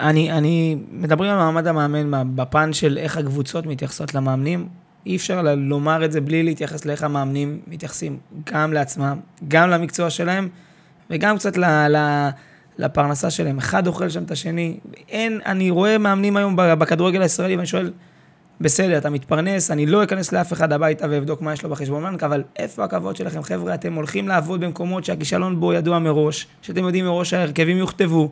[0.01, 4.69] אני, אני, מדברים על מעמד המאמן בפן של איך הקבוצות מתייחסות למאמנים.
[5.07, 8.19] אי אפשר לומר את זה בלי להתייחס לאיך המאמנים מתייחסים
[8.53, 10.49] גם לעצמם, גם למקצוע שלהם,
[11.11, 12.29] וגם קצת ל, ל,
[12.79, 13.59] לפרנסה שלהם.
[13.59, 14.77] אחד אוכל שם את השני.
[15.09, 17.91] אין, אני רואה מאמנים היום בכדורגל הישראלי, ואני שואל,
[18.61, 22.23] בסדר, אתה מתפרנס, אני לא אכנס לאף אחד הביתה ואבדוק מה יש לו בחשבון בנק,
[22.23, 23.75] אבל איפה הכבוד שלכם, חבר'ה?
[23.75, 28.31] אתם הולכים לעבוד במקומות שהכישלון בו ידוע מראש, שאתם יודעים מראש שההרכבים יוכתבו.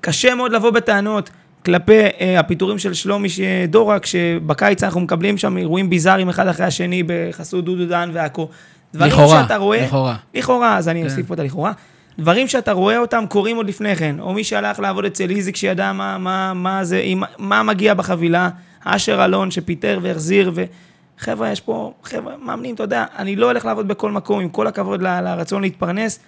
[0.00, 1.30] קשה מאוד לבוא בטענות
[1.64, 6.66] כלפי אה, הפיטורים של שלומי ש- דורה, כשבקיץ אנחנו מקבלים שם אירועים ביזאריים אחד אחרי
[6.66, 8.48] השני בחסות דודו דן ועכו.
[8.94, 9.84] דברים לכאורה, שאתה רואה...
[9.84, 10.16] לכאורה.
[10.34, 11.08] לכאורה, אז אני כן.
[11.08, 11.72] אוסיף פה את הלכאורה.
[12.18, 15.92] דברים שאתה רואה אותם קורים עוד לפני כן, או מי שהלך לעבוד אצל איזיק שידע
[15.92, 17.02] מה, מה, מה, זה,
[17.38, 18.48] מה מגיע בחבילה,
[18.84, 20.52] אשר אלון שפיטר והחזיר,
[21.20, 24.66] וחבר'ה, יש פה, חבר'ה, מאמנים, אתה יודע, אני לא הולך לעבוד בכל מקום, עם כל
[24.66, 26.18] הכבוד ל- לרצון להתפרנס.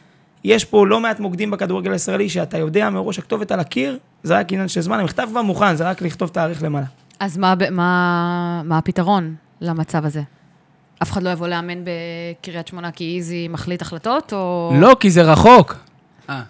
[0.44, 4.52] יש פה לא מעט מוקדים בכדורגל הישראלי, שאתה יודע מראש הכתובת על הקיר, זה רק
[4.52, 6.86] עניין של זמן, המכתב כבר מוכן, זה רק לכתוב תאריך למעלה.
[7.20, 10.22] אז מה, מה, מה הפתרון למצב הזה?
[11.02, 14.72] אף אחד לא יבוא לאמן בקריית שמונה כי איזי מחליט החלטות, או...
[14.80, 15.76] לא, כי זה רחוק.
[16.30, 16.42] אה.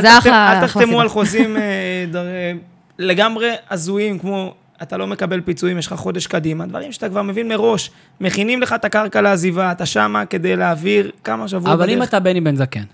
[0.00, 1.00] זה אחלה- אל תחתמו.
[1.00, 1.62] על חוזים אה,
[2.12, 2.52] דר- אה,
[2.98, 7.48] לגמרי הזויים, כמו אתה לא מקבל פיצויים, יש לך חודש קדימה, דברים שאתה כבר מבין
[7.48, 12.08] מראש, מכינים לך את הקרקע לעזיבה, אתה שמה כדי להעביר כמה שבועות אבל אם בדרך.
[12.08, 12.84] אתה בני בן זקן,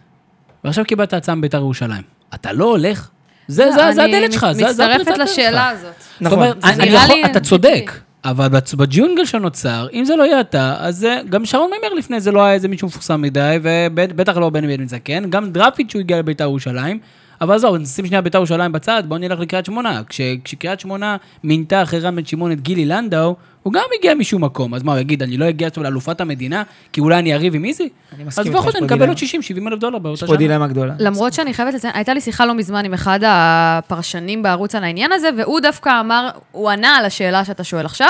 [0.65, 2.03] ועכשיו קיבלת הצעה מבית"ר ירושלים,
[2.35, 3.09] אתה לא הולך?
[3.49, 5.81] זה, לא, זה, זה אני הדלת שלך, זה, זה הפריצת מצטרפת דלת לשאלה שלך.
[5.81, 5.95] הזאת.
[6.01, 6.39] זאת נכון.
[6.39, 7.41] אומרת, אני יכול, לי אתה.
[7.41, 7.93] צודק,
[8.25, 12.45] אבל בג'ונגל שנוצר, אם זה לא יהיה אתה, אז גם שרון מימר לפני זה לא
[12.45, 13.59] היה איזה מישהו מפורסם מדי,
[13.95, 16.99] ובטח לא בני בן זקן, גם דראפיץ' שהוא הגיע לבית"ר ירושלים.
[17.41, 20.03] אבל עזוב, נשים שנייה בית"ר ירושלים בצד, בואו נלך לקריית שמונה.
[20.09, 24.45] כש- כשקריית שמונה מינתה אחרי רם בן שמעון את גילי לנדאו, הוא גם הגיע משום
[24.45, 24.75] מקום.
[24.75, 26.63] אז מה, הוא יגיד, אני לא אגיע עכשיו לאלופת המדינה,
[26.93, 27.83] כי אולי אני אריב עם איזי?
[28.15, 29.07] אני אז מסכים אני פה אקבל דילמה.
[29.07, 29.17] עוד
[29.65, 30.37] 60-70 אלף דולר באותה יש פה שנה.
[30.37, 30.95] דילמה גדולה.
[30.99, 35.13] למרות שאני חייבת לציין, הייתה לי שיחה לא מזמן עם אחד הפרשנים בערוץ על העניין
[35.13, 38.09] הזה, והוא דווקא אמר, הוא ענה על השאלה שאתה שואל עכשיו,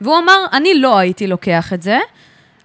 [0.00, 1.98] והוא אמר, אני לא הייתי לוקח את זה.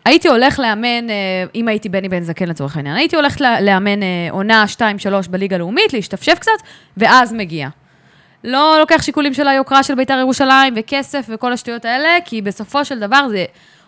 [0.06, 1.16] הייתי הולך לאמן, אה,
[1.56, 4.82] אם הייתי בני בן זקן לצורך העניין, הייתי הולכת לה- לאמן אה, עונה 2-3
[5.30, 6.51] בליגה הלאומית, להשתפשף קצת,
[6.97, 7.68] ואז מגיע.
[8.43, 12.99] לא לוקח שיקולים של היוקרה של בית"ר ירושלים וכסף וכל השטויות האלה, כי בסופו של
[12.99, 13.45] דבר זה,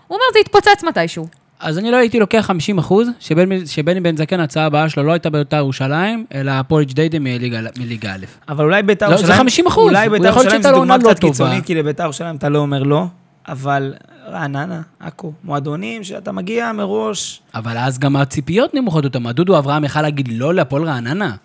[0.08, 1.28] הוא אומר, זה יתפוצץ מתישהו.
[1.60, 5.12] אז אני לא הייתי לוקח 50 אחוז, שבני, שבני בן זקן, ההצעה הבאה שלו לא
[5.12, 8.26] הייתה בית"ר ירושלים, אלא הפועל ג'דיידה מליגה, מליגה א'.
[8.50, 9.68] אבל אולי בית"ר לא, זה ירושלים...
[9.68, 9.78] 50%.
[9.78, 11.20] אולי הוא בית"ר ירושלים זו לו דוגמה לא קצת.
[11.20, 13.06] קיצונית, כי לבית"ר ירושלים אתה לא אומר לא.
[13.48, 13.94] אבל
[14.28, 19.32] רעננה, עכו, מועדונים שאתה מגיע מראש, אבל אז גם הציפיות נמוכות יותר.
[19.32, 21.36] דודו אברהם יכל להגיד לא להפועל רעננה.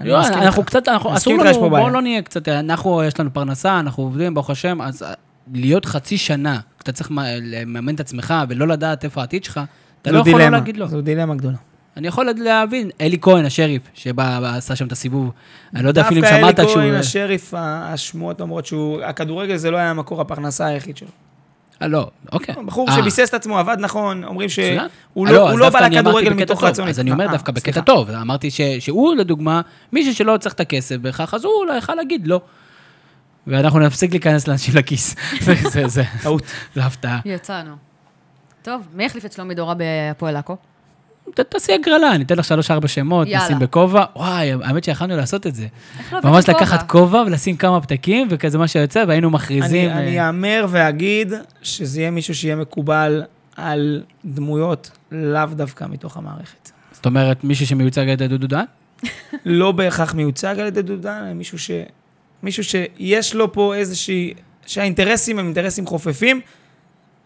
[0.00, 0.70] אני לא, מסכים אנחנו איתך.
[0.70, 1.70] קצת, אנחנו, אסור לנו.
[1.70, 5.12] בואו לא נהיה קצת, אנחנו, יש לנו פרנסה, אנחנו עובדים, ברוך השם, אז אה,
[5.52, 9.60] להיות חצי שנה, אתה צריך מה- לממן את עצמך ולא לדעת איפה העתיד שלך,
[10.02, 10.86] אתה לא יכול לא להגיד לא.
[10.86, 11.56] זו דילמה גדולה.
[11.96, 15.30] אני יכול להבין, אלי כהן, השריף, שבא, עשה שם את הסיבוב,
[15.74, 16.82] אני לא יודע אפילו אם דווקא שמעת אלי כשהוא...
[16.82, 21.08] כהן, השריף, השמועות אומרות שהוא, הכדורגל זה לא היה מקור הפרנסה היחיד שלו.
[21.82, 22.54] אה, לא, אוקיי.
[22.66, 24.48] בחור אה, שביסס את עצמו, עבד נכון, אומרים.
[24.48, 24.64] שהוא
[25.26, 26.88] אה, לא אז הוא לא דווקא בא לכדורגל מתוך רצון.
[26.88, 27.80] אז אני אומר אה, דווקא בקטע.
[27.80, 29.60] טוב, אמרתי ש- שהוא, לדוגמה,
[29.92, 32.40] מישהו שלא צריך את הכסף בהכרח, אז הוא לא יכל להגיד לא.
[33.46, 35.14] ואנחנו נפסיק להיכנס לאנשים לכיס.
[35.44, 36.42] זה, זה, זה, טעות.
[36.74, 37.20] זה הפתעה.
[37.24, 37.74] יצאנו.
[38.62, 40.56] טוב, מי החליף את שלומי דורה בהפועל עכו?
[41.34, 43.44] ת- תעשי הגרלה, אני אתן לך שלוש-ארבע שמות, יאללה.
[43.44, 44.04] נשים בכובע.
[44.16, 45.66] וואי, האמת שיכלנו לעשות את זה.
[46.12, 47.22] לא ממש לקחת כובע?
[47.26, 49.90] ולשים כמה פתקים, וכזה מה שיוצא, והיינו מכריזים.
[49.90, 53.22] אני אה, אאמר ואגיד שזה יהיה מישהו שיהיה מקובל
[53.56, 56.70] על דמויות לאו דווקא מתוך המערכת.
[56.92, 58.64] זאת אומרת, מישהו שמיוצג על ידי דודו דן?
[59.46, 61.70] לא בהכרח מיוצג על ידי דודן, אלא מישהו, ש...
[62.42, 64.34] מישהו שיש לו פה איזושהי...
[64.66, 66.40] שהאינטרסים הם אינטרסים חופפים.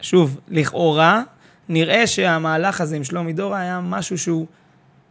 [0.01, 1.23] שוב, לכאורה,
[1.69, 4.47] נראה שהמהלך הזה עם שלומי דורה היה משהו שהוא...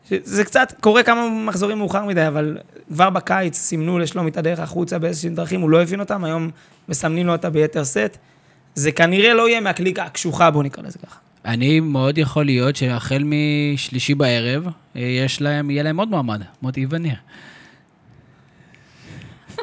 [0.09, 4.99] זה קצת קורה כמה מחזורים מאוחר מדי, אבל כבר בקיץ סימנו לשלומי את הדרך החוצה
[4.99, 6.49] באיזשהם דרכים, הוא לא הבין אותם, היום
[6.89, 8.17] מסמנים לו אותה ביתר שאת.
[8.75, 11.19] זה כנראה לא יהיה מהקליקה הקשוחה, בוא נקרא לזה ככה.
[11.45, 16.85] אני מאוד יכול להיות שהחל משלישי בערב, אה, יש להם, יהיה להם עוד מועמד, מוטי
[16.89, 17.15] וניר.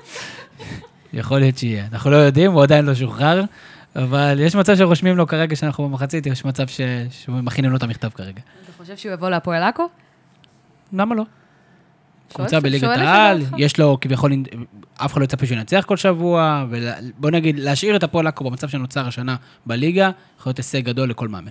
[1.12, 1.86] יכול להיות שיהיה.
[1.92, 3.44] אנחנו לא יודעים, הוא עדיין לא שוחרר,
[3.96, 6.80] אבל יש מצב שרושמים לו כרגע שאנחנו במחצית, יש מצב ש...
[7.10, 8.40] שמכינים לו את המכתב כרגע.
[8.64, 9.88] אתה חושב שהוא יבוא להפועל עכו?
[10.92, 11.24] למה לא?
[12.32, 13.42] קבוצה בליגת העל.
[13.58, 14.32] יש לו כביכול,
[14.96, 18.68] אף אחד לא יצפה שהוא ינצח כל שבוע, ובוא נגיד, להשאיר את הפועל עכו במצב
[18.68, 19.36] שנוצר השנה
[19.66, 21.50] בליגה, יכול להיות הישג גדול לכל מאמן.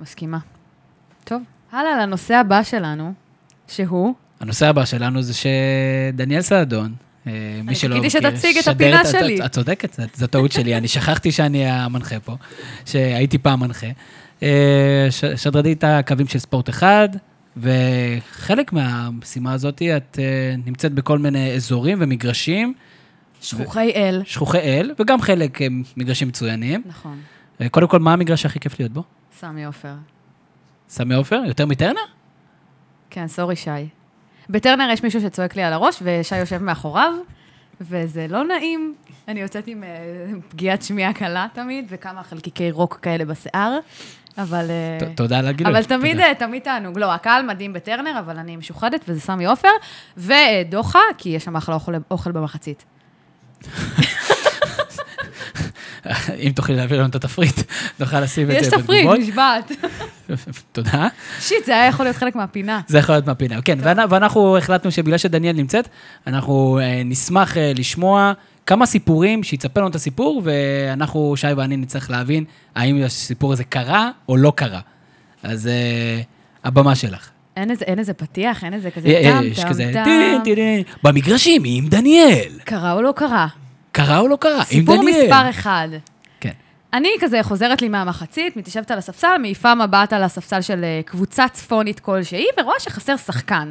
[0.00, 0.38] מסכימה.
[1.24, 1.42] טוב,
[1.72, 3.12] הלאה לנושא הבא שלנו,
[3.68, 4.14] שהוא...
[4.40, 6.94] הנושא הבא שלנו זה שדניאל סעדון,
[7.26, 9.44] אה, מי אני שלא חיכיתי מכיר, שתציג את הפינה את- שלי.
[9.46, 12.36] את צודקת, זו טעות שלי, אני שכחתי שאני המנחה פה,
[12.86, 13.86] שהייתי פעם מנחה.
[14.42, 17.08] אה, ש- שדרנית הקווים של ספורט אחד,
[17.56, 22.74] וחלק מהמשימה הזאת, את אה, נמצאת בכל מיני אזורים ומגרשים,
[23.40, 24.22] שכוחי אל.
[24.24, 26.82] שכוחי אל, וגם חלק הם מגרשים מצוינים.
[26.86, 27.18] נכון,
[27.70, 29.02] קודם כל, מה המגרש שהכי כיף להיות בו?
[29.40, 29.94] סמי עופר.
[30.88, 31.40] סמי עופר?
[31.46, 32.00] יותר מטרנר?
[33.10, 33.70] כן, sorry, שי.
[34.50, 37.12] בטרנר יש מישהו שצועק לי על הראש, ושי יושב מאחוריו,
[37.80, 38.94] וזה לא נעים.
[39.28, 39.88] אני יוצאת עם אה,
[40.48, 43.78] פגיעת שמיעה קלה תמיד, וכמה חלקיקי רוק כאלה בשיער,
[44.38, 44.66] אבל...
[44.70, 45.72] אה, תודה על הגילוי.
[45.72, 46.20] אבל תמיד.
[46.20, 46.98] אה, תמיד תענוג.
[46.98, 49.68] לא, הקהל מדהים בטרנר, אבל אני משוחדת, וזה סמי עופר,
[50.16, 51.76] ודוחה, כי יש שם אחלה
[52.10, 52.84] אוכל במחצית.
[56.38, 57.54] אם תוכלי להעביר לנו את התפריט,
[58.00, 59.18] נוכל לשים את יש זה תפריט, בתגובות.
[59.18, 59.72] נשבעת.
[60.72, 61.08] תודה.
[61.40, 62.80] שיט, זה היה יכול להיות חלק מהפינה.
[62.86, 63.62] זה יכול להיות מהפינה.
[63.62, 65.88] כן, ואנ- ואנחנו החלטנו שבגלל שדניאל נמצאת,
[66.26, 68.32] אנחנו אה, נשמח אה, לשמוע
[68.66, 72.44] כמה סיפורים, שיצפה לנו את הסיפור, ואנחנו, שי ואני, נצטרך להבין
[72.74, 74.80] האם הסיפור הזה קרה או לא קרה.
[75.42, 76.20] אז אה,
[76.64, 77.28] הבמה שלך.
[77.56, 80.82] אין איזה, אין איזה פתיח, אין איזה כזה אה, אה, טם, יש כזה, טין, טין.
[81.02, 82.52] במגרשים עם דניאל.
[82.64, 83.46] קרה או לא קרה?
[83.94, 84.56] קרה או לא קרה?
[84.56, 85.04] עם סיפור.
[85.04, 85.88] מספר אחד.
[86.40, 86.50] כן.
[86.92, 91.48] אני כזה חוזרת לי מהמחצית, מתיישבת על הספסל, מעיפה מבט על הספסל של אה, קבוצה
[91.48, 93.70] צפונית כלשהי, ורואה שחסר שחקן.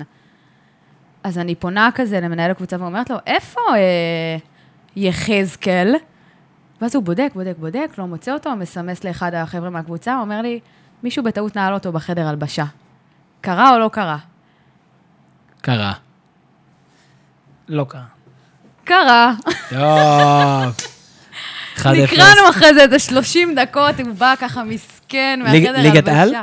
[1.24, 4.38] אז אני פונה כזה למנהל הקבוצה ואומרת לו, איפה אה,
[4.96, 5.96] יחזקאל?
[6.82, 10.60] ואז הוא בודק, בודק, בודק, לא מוצא אותו, מסמס לאחד החבר'ה מהקבוצה, אומר לי,
[11.04, 12.66] מישהו בטעות נעל אותו בחדר הלבשה.
[13.42, 14.18] קרה או לא קרה?
[15.62, 15.94] קרה.
[17.68, 18.23] לא קרה.
[18.84, 19.34] קרה.
[19.70, 20.76] טוב.
[21.78, 21.90] 1-0.
[21.90, 26.16] נקראנו אחרי זה איזה 30 דקות, הוא בא ככה מסכן מהחדר ליגת על?
[26.16, 26.42] הלבשה.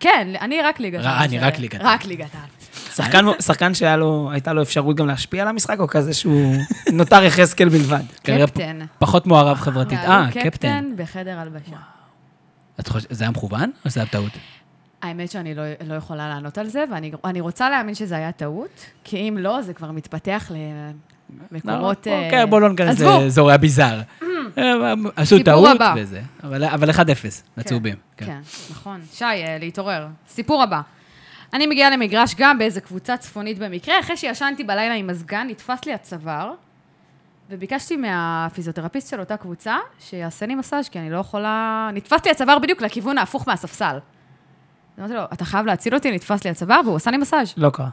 [0.00, 1.24] כן, אני רק ליגת העל.
[1.24, 1.94] אני רק ליגת העל.
[1.94, 2.46] רק ליגת העל.
[2.94, 6.54] שחקן, שחקן שהייתה לו אפשרות גם להשפיע על המשחק, או כזה שהוא
[6.92, 8.02] נותר יחזקאל בלבד?
[8.22, 8.78] קפטן.
[8.98, 9.98] פחות מעורב חברתית.
[9.98, 10.50] אה, קפטן.
[10.50, 11.76] קפטן בחדר הלבשה.
[13.10, 14.32] זה היה מכוון או שזה היה טעות?
[15.02, 18.86] האמת שאני לא, לא יכולה לענות על זה, ואני אני רוצה להאמין שזה היה טעות,
[19.04, 20.50] כי אם לא, זה כבר מתפתח
[21.52, 22.06] למקומות...
[22.06, 24.00] אה, אוקיי, בואו לא ניכנס עזבו, לאזורי הביזאר.
[24.58, 25.80] אה, עשו סיפור טעות.
[25.96, 26.94] וזה, אבל אבל 1-0,
[27.56, 27.94] לצהובים.
[28.16, 28.26] כן.
[28.26, 29.00] כן, נכון.
[29.12, 30.06] שי, אה, להתעורר.
[30.28, 30.80] סיפור הבא.
[31.52, 35.94] אני מגיעה למגרש גם באיזה קבוצה צפונית במקרה, אחרי שישנתי בלילה עם מזגן, נתפס לי
[35.94, 36.52] הצוואר,
[37.50, 41.90] וביקשתי מהפיזיותרפיסט של אותה קבוצה שיעשה לי מסאז', כי אני לא יכולה...
[41.92, 43.98] נתפס לי הצוואר בדיוק לכיוון ההפוך מהספסל.
[44.98, 47.54] אמרתי לו, אתה חייב להציל אותי, נתפס לי הצוואר, והוא עשה לי מסאז'.
[47.56, 47.88] לא קרה.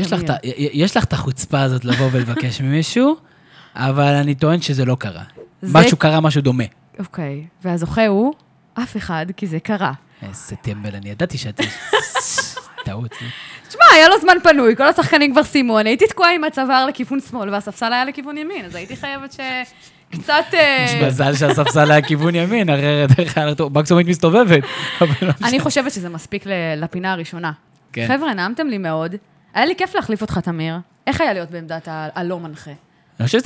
[0.00, 0.36] יש לך את ה-
[0.72, 3.16] יש לך את החוצפה הזאת לבוא ולבקש ממישהו,
[3.74, 5.22] אבל אני טוען שזה לא קרה.
[5.62, 6.64] זה- משהו קרה, משהו דומה.
[6.98, 8.32] אוקיי, והזוכה הוא
[8.74, 9.92] אף אחד, כי זה קרה.
[10.22, 11.60] איזה טמבל, אני ידעתי שאת...
[12.84, 13.14] טעות.
[13.68, 17.20] תשמע, היה לו זמן פנוי, כל השחקנים כבר סיימו, אני הייתי תקועה עם הצוואר לכיוון
[17.20, 20.32] שמאל, והספסל היה לכיוון ימין, אז הייתי חייבת שקצת...
[20.54, 24.62] אה, יש מזל שהספסל היה כיוון ימין, אחרת איך היה מקסימום היית מסתובבת.
[25.00, 25.32] לא.
[25.44, 26.44] אני חושבת שזה מספיק
[26.76, 27.52] לפינה הראשונה.
[27.92, 28.06] כן.
[28.08, 29.14] חבר'ה, נעמתם לי מאוד.
[29.56, 30.78] היה לי כיף להחליף אותך, תמיר.
[31.06, 32.70] איך היה להיות בעמדת הלא מנחה?
[33.20, 33.38] אני חושב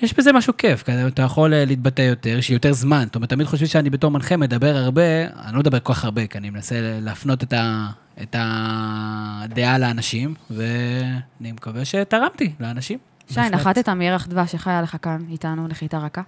[0.00, 3.04] שיש בזה משהו כיף, כי אתה יכול אה, להתבטא יותר, שיותר זמן.
[3.06, 5.02] זאת אומרת, תמיד חושבים שאני בתור מנחה מדבר הרבה,
[5.44, 7.88] אני לא מדבר כל כך הרבה, כי אני מנסה להפנות את, ה,
[8.22, 12.98] את הדעה לאנשים, ואני מקווה שתרמתי לאנשים.
[13.30, 13.40] שי.
[13.40, 16.22] נחתת מירח דבש, איך היה לך כאן איתנו נחיתה רכה?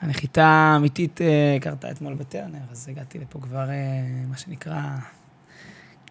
[0.00, 3.74] הנחיתה האמיתית אה, קרתה אתמול בטרנר, אז הגעתי לפה כבר, אה,
[4.28, 4.80] מה שנקרא,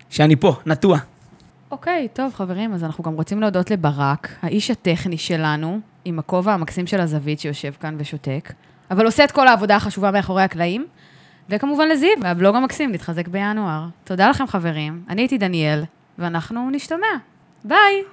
[0.09, 0.99] שאני פה, נטוע.
[1.71, 6.87] אוקיי, טוב, חברים, אז אנחנו גם רוצים להודות לברק, האיש הטכני שלנו, עם הכובע המקסים
[6.87, 8.53] של הזווית שיושב כאן ושותק,
[8.91, 10.85] אבל עושה את כל העבודה החשובה מאחורי הקלעים.
[11.49, 13.85] וכמובן לזיו, מהבלוג המקסים, נתחזק בינואר.
[14.03, 15.03] תודה לכם, חברים.
[15.09, 15.83] אני הייתי דניאל,
[16.17, 17.07] ואנחנו נשתמע.
[17.63, 18.03] ביי!